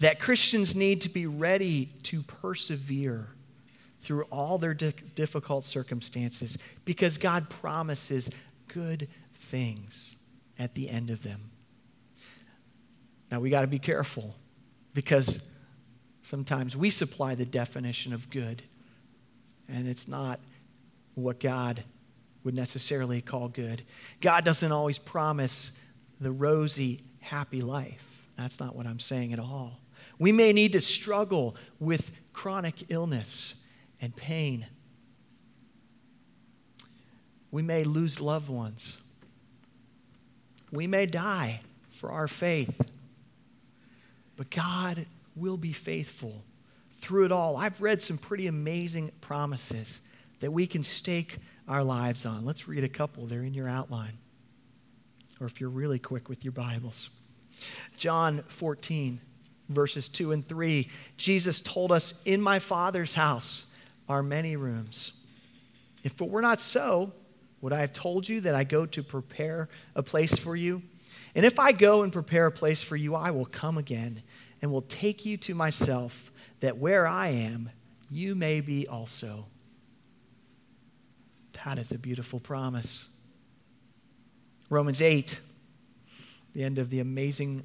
that 0.01 0.19
Christians 0.19 0.75
need 0.75 1.03
to 1.03 1.09
be 1.09 1.27
ready 1.27 1.87
to 2.03 2.23
persevere 2.23 3.29
through 4.01 4.25
all 4.25 4.59
their 4.59 4.75
di- 4.75 4.93
difficult 5.15 5.65
circumstances 5.65 6.59
because 6.85 7.17
God 7.17 7.49
promises 7.49 8.29
good 8.69 9.09
things 9.33 10.17
at 10.59 10.75
the 10.75 10.91
end 10.91 11.11
of 11.11 11.23
them. 11.23 11.51
Now, 13.31 13.41
we 13.41 13.51
got 13.51 13.63
to 13.63 13.67
be 13.67 13.79
careful 13.79 14.35
because 14.93 15.41
sometimes 16.23 16.77
we 16.77 16.91
supply 16.91 17.35
the 17.35 17.47
definition 17.47 18.13
of 18.13 18.29
good 18.31 18.63
and 19.69 19.89
it's 19.89 20.09
not 20.09 20.41
what 21.15 21.41
God 21.41 21.83
would 22.43 22.55
necessarily 22.55 23.21
call 23.21 23.49
good. 23.49 23.83
God 24.21 24.45
doesn't 24.45 24.73
always 24.73 24.99
promise 24.99 25.73
the 26.21 26.31
rosy, 26.31 27.03
happy 27.21 27.61
life. 27.61 28.07
That's 28.37 28.61
not 28.61 28.77
what 28.77 28.87
I'm 28.87 29.01
saying 29.01 29.33
at 29.33 29.39
all. 29.39 29.79
We 30.19 30.33
may 30.33 30.53
need 30.53 30.73
to 30.73 30.81
struggle 30.81 31.57
with 31.81 32.13
chronic 32.33 32.91
illness 32.91 33.55
and 34.01 34.15
pain. 34.15 34.67
We 37.51 37.63
may 37.63 37.85
lose 37.85 38.21
loved 38.21 38.49
ones. 38.49 38.97
We 40.71 40.87
may 40.87 41.07
die 41.07 41.61
for 41.89 42.11
our 42.11 42.29
faith. 42.29 42.91
But 44.37 44.51
God 44.51 45.07
will 45.37 45.57
be 45.57 45.73
faithful 45.73 46.45
through 47.05 47.27
it 47.27 47.33
all, 47.33 47.59
I've 47.59 47.83
read 47.83 48.01
some 48.01 48.17
pretty 48.17 48.47
amazing 48.47 49.13
promises 49.21 50.01
that 50.41 50.51
we 50.51 50.67
can 50.67 50.83
stake 50.83 51.37
our 51.69 51.85
lives 51.85 52.25
on. 52.25 52.47
Let's 52.47 52.67
read 52.67 52.83
a 52.83 52.89
couple. 52.89 53.27
They're 53.27 53.43
in 53.43 53.53
your 53.53 53.69
outline. 53.69 54.17
Or 55.39 55.47
if 55.47 55.61
you're 55.61 55.69
really 55.69 55.99
quick 55.99 56.31
with 56.31 56.45
your 56.45 56.53
Bibles. 56.53 57.11
John 57.99 58.43
14, 58.49 59.21
verses 59.69 60.09
2 60.09 60.33
and 60.33 60.49
3. 60.49 60.89
Jesus 61.19 61.61
told 61.61 61.93
us, 61.93 62.15
In 62.25 62.41
my 62.41 62.59
Father's 62.59 63.13
house 63.13 63.67
are 64.09 64.23
many 64.23 64.57
rooms. 64.57 65.13
If 66.05 66.19
it 66.19 66.31
were 66.31 66.43
not 66.43 66.59
so, 66.59 67.13
would 67.61 67.75
I 67.75 67.81
have 67.81 67.93
told 67.93 68.27
you 68.27 68.41
that 68.43 68.55
I 68.55 68.65
go 68.65 68.87
to 68.87 69.03
prepare 69.03 69.69
a 69.95 70.03
place 70.03 70.39
for 70.39 70.57
you? 70.57 70.81
And 71.35 71.45
if 71.45 71.59
I 71.59 71.73
go 71.73 72.03
and 72.03 72.11
prepare 72.11 72.47
a 72.47 72.53
place 72.53 72.83
for 72.83 72.97
you, 72.97 73.15
I 73.15 73.31
will 73.31 73.45
come 73.45 73.77
again 73.77 74.23
and 74.63 74.73
will 74.73 74.83
take 74.83 75.27
you 75.27 75.37
to 75.37 75.55
myself 75.55 76.31
that 76.65 76.79
where 76.79 77.07
I 77.07 77.29
am, 77.29 77.69
you 78.11 78.35
may 78.35 78.63
be 78.63 78.89
also. 78.89 79.45
That 81.63 81.79
is 81.79 81.91
a 81.93 81.99
beautiful 81.99 82.41
promise. 82.41 83.07
Romans 84.71 85.03
8, 85.03 85.39
the 86.55 86.65
end 86.65 86.79
of 86.79 86.89
the 86.89 87.01
amazing 87.01 87.65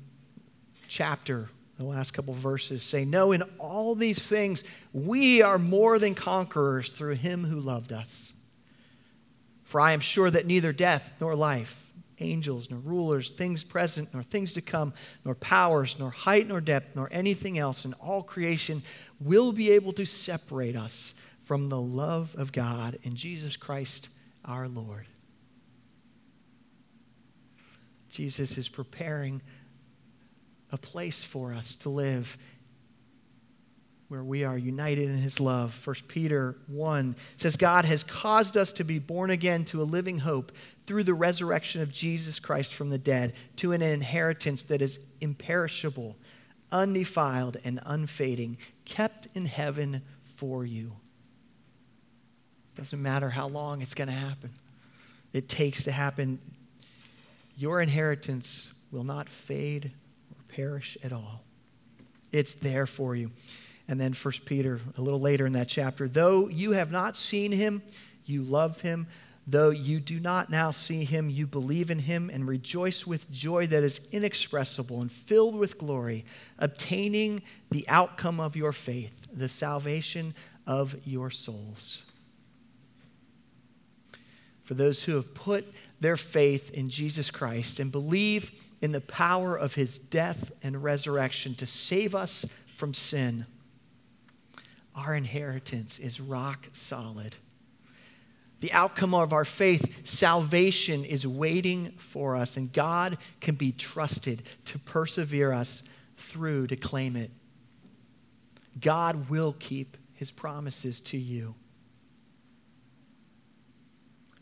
chapter, 0.89 1.49
the 1.77 1.85
last 1.85 2.12
couple 2.12 2.33
verses 2.33 2.83
say, 2.83 3.05
No, 3.05 3.31
in 3.31 3.41
all 3.57 3.95
these 3.95 4.27
things, 4.27 4.65
we 4.91 5.41
are 5.41 5.57
more 5.57 5.97
than 5.97 6.13
conquerors 6.13 6.89
through 6.89 7.15
him 7.15 7.45
who 7.45 7.62
loved 7.62 7.93
us. 7.93 8.33
For 9.63 9.79
I 9.79 9.93
am 9.93 10.01
sure 10.01 10.29
that 10.29 10.45
neither 10.45 10.73
death 10.73 11.13
nor 11.21 11.38
life, 11.38 11.88
angels, 12.19 12.69
nor 12.69 12.79
rulers, 12.79 13.29
things 13.29 13.63
present, 13.63 14.10
nor 14.13 14.23
things 14.23 14.53
to 14.53 14.62
come, 14.62 14.93
nor 15.25 15.36
powers, 15.36 15.95
nor 15.99 16.10
height, 16.10 16.47
nor 16.47 16.62
depth, 16.62 16.95
nor 16.95 17.10
anything 17.12 17.58
else 17.58 17.86
in 17.86 17.93
all 17.93 18.23
creation 18.23 18.84
will 19.19 19.51
be 19.51 19.71
able 19.71 19.93
to 19.93 20.05
separate 20.05 20.75
us 20.75 21.13
from 21.43 21.69
the 21.69 21.79
love 21.79 22.36
of 22.38 22.51
God 22.51 22.97
in 23.03 23.15
Jesus 23.15 23.55
Christ 23.55 24.10
our 24.45 24.67
Lord. 24.67 25.08
Jesus 28.10 28.58
is 28.58 28.69
preparing 28.69 29.41
a 30.71 30.77
place 30.77 31.23
for 31.23 31.53
us 31.53 31.75
to 31.75 31.89
live 31.89 32.38
where 34.10 34.24
we 34.24 34.43
are 34.43 34.58
united 34.58 35.08
in 35.08 35.19
his 35.19 35.39
love. 35.39 35.80
1 35.86 35.95
Peter 36.08 36.56
1 36.67 37.15
says, 37.38 37.56
God 37.56 37.86
has 37.86 38.04
caused 38.04 38.58
us 38.58 38.74
to 38.74 38.84
be 38.84 38.98
born 38.98 39.30
again 39.30 39.63
to 39.65 39.82
a 39.82 39.84
living 39.84 40.17
hope 40.17 40.52
through 40.88 41.04
the 41.04 41.13
resurrection 41.13 41.82
of 41.82 41.91
Jesus 41.91 42.39
Christ 42.39 42.74
from 42.74 42.89
the 42.89 42.98
dead, 42.98 43.34
to 43.58 43.72
an 43.72 43.84
inheritance 43.84 44.63
that 44.63 44.82
is 44.82 45.00
imperishable, 45.22 46.17
undefiled, 46.72 47.58
and 47.63 47.80
unfading, 47.86 48.58
kept 48.86 49.28
in 49.36 49.45
heaven 49.45 50.02
for 50.38 50.65
you. 50.65 50.91
Doesn't 52.76 53.02
matter 53.02 53.30
how 53.30 53.48
long 53.48 53.84
it's 53.84 53.93
going 53.93 54.08
to 54.08 54.13
happen, 54.13 54.52
it 55.34 55.48
takes 55.48 55.84
to 55.84 55.91
happen. 55.91 56.39
Your 57.56 57.82
inheritance 57.82 58.72
will 58.91 59.04
not 59.04 59.30
fade 59.30 59.91
or 60.32 60.43
perish 60.48 60.98
at 61.04 61.12
all. 61.12 61.43
It's 62.32 62.56
there 62.56 62.88
for 62.88 63.15
you. 63.15 63.32
And 63.89 63.99
then 63.99 64.13
1 64.13 64.34
Peter, 64.45 64.80
a 64.97 65.02
little 65.02 65.19
later 65.19 65.47
in 65.47 65.54
that 65.54 65.67
chapter, 65.67 66.08
though 66.08 66.47
you 66.47 66.73
have 66.73 66.91
not 66.91 67.17
seen 67.17 67.52
him, 67.52 67.82
you 68.23 68.43
love 68.43 68.80
him. 68.82 69.08
Though 69.47 69.71
you 69.71 69.99
do 69.99 70.19
not 70.19 70.52
now 70.52 70.69
see 70.69 71.04
him, 71.04 71.28
you 71.28 71.47
believe 71.47 71.89
in 71.89 71.97
him 71.97 72.30
and 72.32 72.47
rejoice 72.47 73.08
with 73.08 73.32
joy 73.32 73.65
that 73.65 73.82
is 73.82 74.02
inexpressible 74.12 75.02
and 75.02 75.12
filled 75.12 75.56
with 75.56 75.80
glory, 75.80 76.23
obtaining 76.60 77.41
the 77.71 77.84
outcome 77.89 78.39
of 78.39 78.56
your 78.56 78.73
faith, 78.73 79.12
the 79.34 79.49
salvation 79.49 80.36
of 80.67 80.95
your 81.04 81.32
souls. 81.32 82.04
For 84.65 84.75
those 84.75 85.04
who 85.04 85.15
have 85.15 85.34
put 85.34 85.65
their 85.99 86.15
faith 86.15 86.69
in 86.69 86.91
Jesus 86.91 87.32
Christ 87.32 87.80
and 87.80 87.91
believe 87.91 88.52
in 88.82 88.91
the 88.91 89.02
power 89.02 89.58
of 89.58 89.73
his 89.73 89.97
death 89.97 90.52
and 90.62 90.84
resurrection 90.84 91.56
to 91.56 91.65
save 91.65 92.13
us 92.13 92.45
from 92.67 92.93
sin, 92.93 93.47
our 94.95 95.15
inheritance 95.15 95.99
is 95.99 96.19
rock 96.19 96.67
solid. 96.73 97.36
The 98.60 98.73
outcome 98.73 99.13
of 99.13 99.32
our 99.32 99.45
faith, 99.45 100.06
salvation, 100.08 101.06
is 101.06 101.25
waiting 101.25 101.93
for 101.97 102.36
us, 102.36 102.58
and 102.58 102.71
God 102.71 103.17
can 103.39 103.56
be 103.56 103.71
trusted 103.71 104.43
to 104.65 104.80
persevere 104.80 105.54
us 105.54 105.82
through 106.17 106.67
to 106.67 106.75
claim 106.75 107.15
it. 107.15 107.32
God 108.80 109.30
will 109.30 109.56
keep 109.60 109.97
his 110.13 110.32
promises 110.32 110.99
to 111.02 111.17
you. 111.17 111.56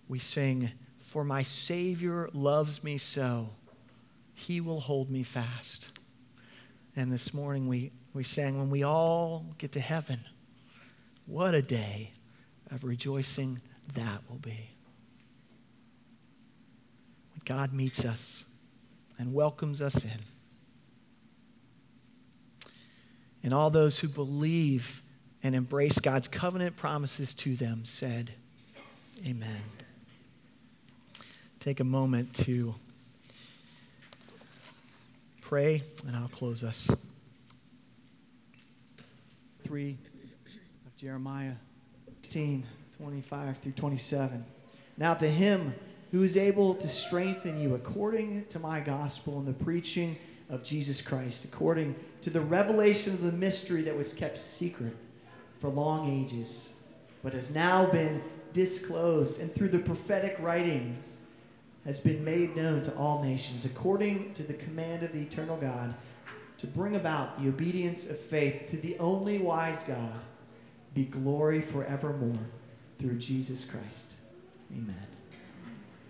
We 0.07 0.19
sing, 0.19 0.71
For 0.99 1.23
my 1.23 1.43
Savior 1.43 2.29
loves 2.33 2.83
me 2.83 2.97
so, 2.97 3.49
he 4.33 4.61
will 4.61 4.79
hold 4.79 5.11
me 5.11 5.21
fast. 5.21 5.91
And 6.95 7.11
this 7.11 7.33
morning 7.33 7.67
we, 7.67 7.91
we 8.13 8.23
sang, 8.23 8.57
When 8.57 8.71
we 8.71 8.83
all 8.83 9.45
get 9.59 9.73
to 9.73 9.79
heaven, 9.79 10.21
what 11.27 11.53
a 11.53 11.61
day 11.61 12.11
of 12.71 12.83
rejoicing 12.83 13.61
that 13.93 14.21
will 14.29 14.37
be. 14.37 14.69
When 17.33 17.41
God 17.45 17.73
meets 17.73 18.03
us 18.05 18.45
and 19.19 19.33
welcomes 19.33 19.81
us 19.81 20.03
in. 20.03 20.19
And 23.43 23.53
all 23.53 23.69
those 23.69 23.99
who 23.99 24.07
believe 24.07 25.03
and 25.43 25.53
embrace 25.53 25.99
God's 25.99 26.27
covenant 26.27 26.75
promises 26.75 27.33
to 27.35 27.55
them 27.55 27.83
said, 27.85 28.31
Amen. 29.25 29.61
Take 31.59 31.79
a 31.79 31.83
moment 31.83 32.33
to 32.35 32.75
pray, 35.41 35.81
and 36.05 36.15
I'll 36.15 36.27
close 36.27 36.63
us. 36.63 36.89
3 39.63 39.91
of 39.91 40.16
Jeremiah 40.97 41.53
16. 42.23 42.65
25 42.97 43.57
through 43.59 43.71
27. 43.73 44.43
Now, 44.97 45.13
to 45.13 45.27
him 45.27 45.75
who 46.11 46.23
is 46.23 46.35
able 46.35 46.73
to 46.73 46.87
strengthen 46.87 47.61
you 47.61 47.75
according 47.75 48.45
to 48.47 48.57
my 48.57 48.79
gospel 48.79 49.37
and 49.37 49.47
the 49.47 49.53
preaching 49.53 50.17
of 50.49 50.63
Jesus 50.63 50.99
Christ, 50.99 51.45
according 51.45 51.95
to 52.21 52.31
the 52.31 52.41
revelation 52.41 53.13
of 53.13 53.21
the 53.21 53.31
mystery 53.33 53.83
that 53.83 53.95
was 53.95 54.15
kept 54.15 54.39
secret 54.39 54.95
for 55.59 55.69
long 55.69 56.09
ages, 56.09 56.73
but 57.21 57.33
has 57.33 57.53
now 57.53 57.85
been 57.91 58.23
disclosed, 58.53 59.39
and 59.39 59.53
through 59.53 59.69
the 59.69 59.79
prophetic 59.79 60.37
writings 60.39 61.17
has 61.85 61.99
been 61.99 62.23
made 62.25 62.55
known 62.55 62.81
to 62.81 62.95
all 62.95 63.23
nations, 63.23 63.65
according 63.65 64.33
to 64.33 64.41
the 64.41 64.55
command 64.55 65.03
of 65.03 65.11
the 65.11 65.21
eternal 65.21 65.57
God, 65.57 65.93
to 66.57 66.65
bring 66.65 66.95
about 66.95 67.39
the 67.39 67.49
obedience 67.49 68.09
of 68.09 68.17
faith 68.17 68.65
to 68.67 68.77
the 68.77 68.97
only 68.97 69.37
wise 69.37 69.83
God, 69.83 70.19
be 70.97 71.03
glory 71.03 71.61
forevermore 71.61 72.39
through 72.97 73.19
Jesus 73.19 73.65
Christ. 73.65 74.15
Amen. 74.71 75.16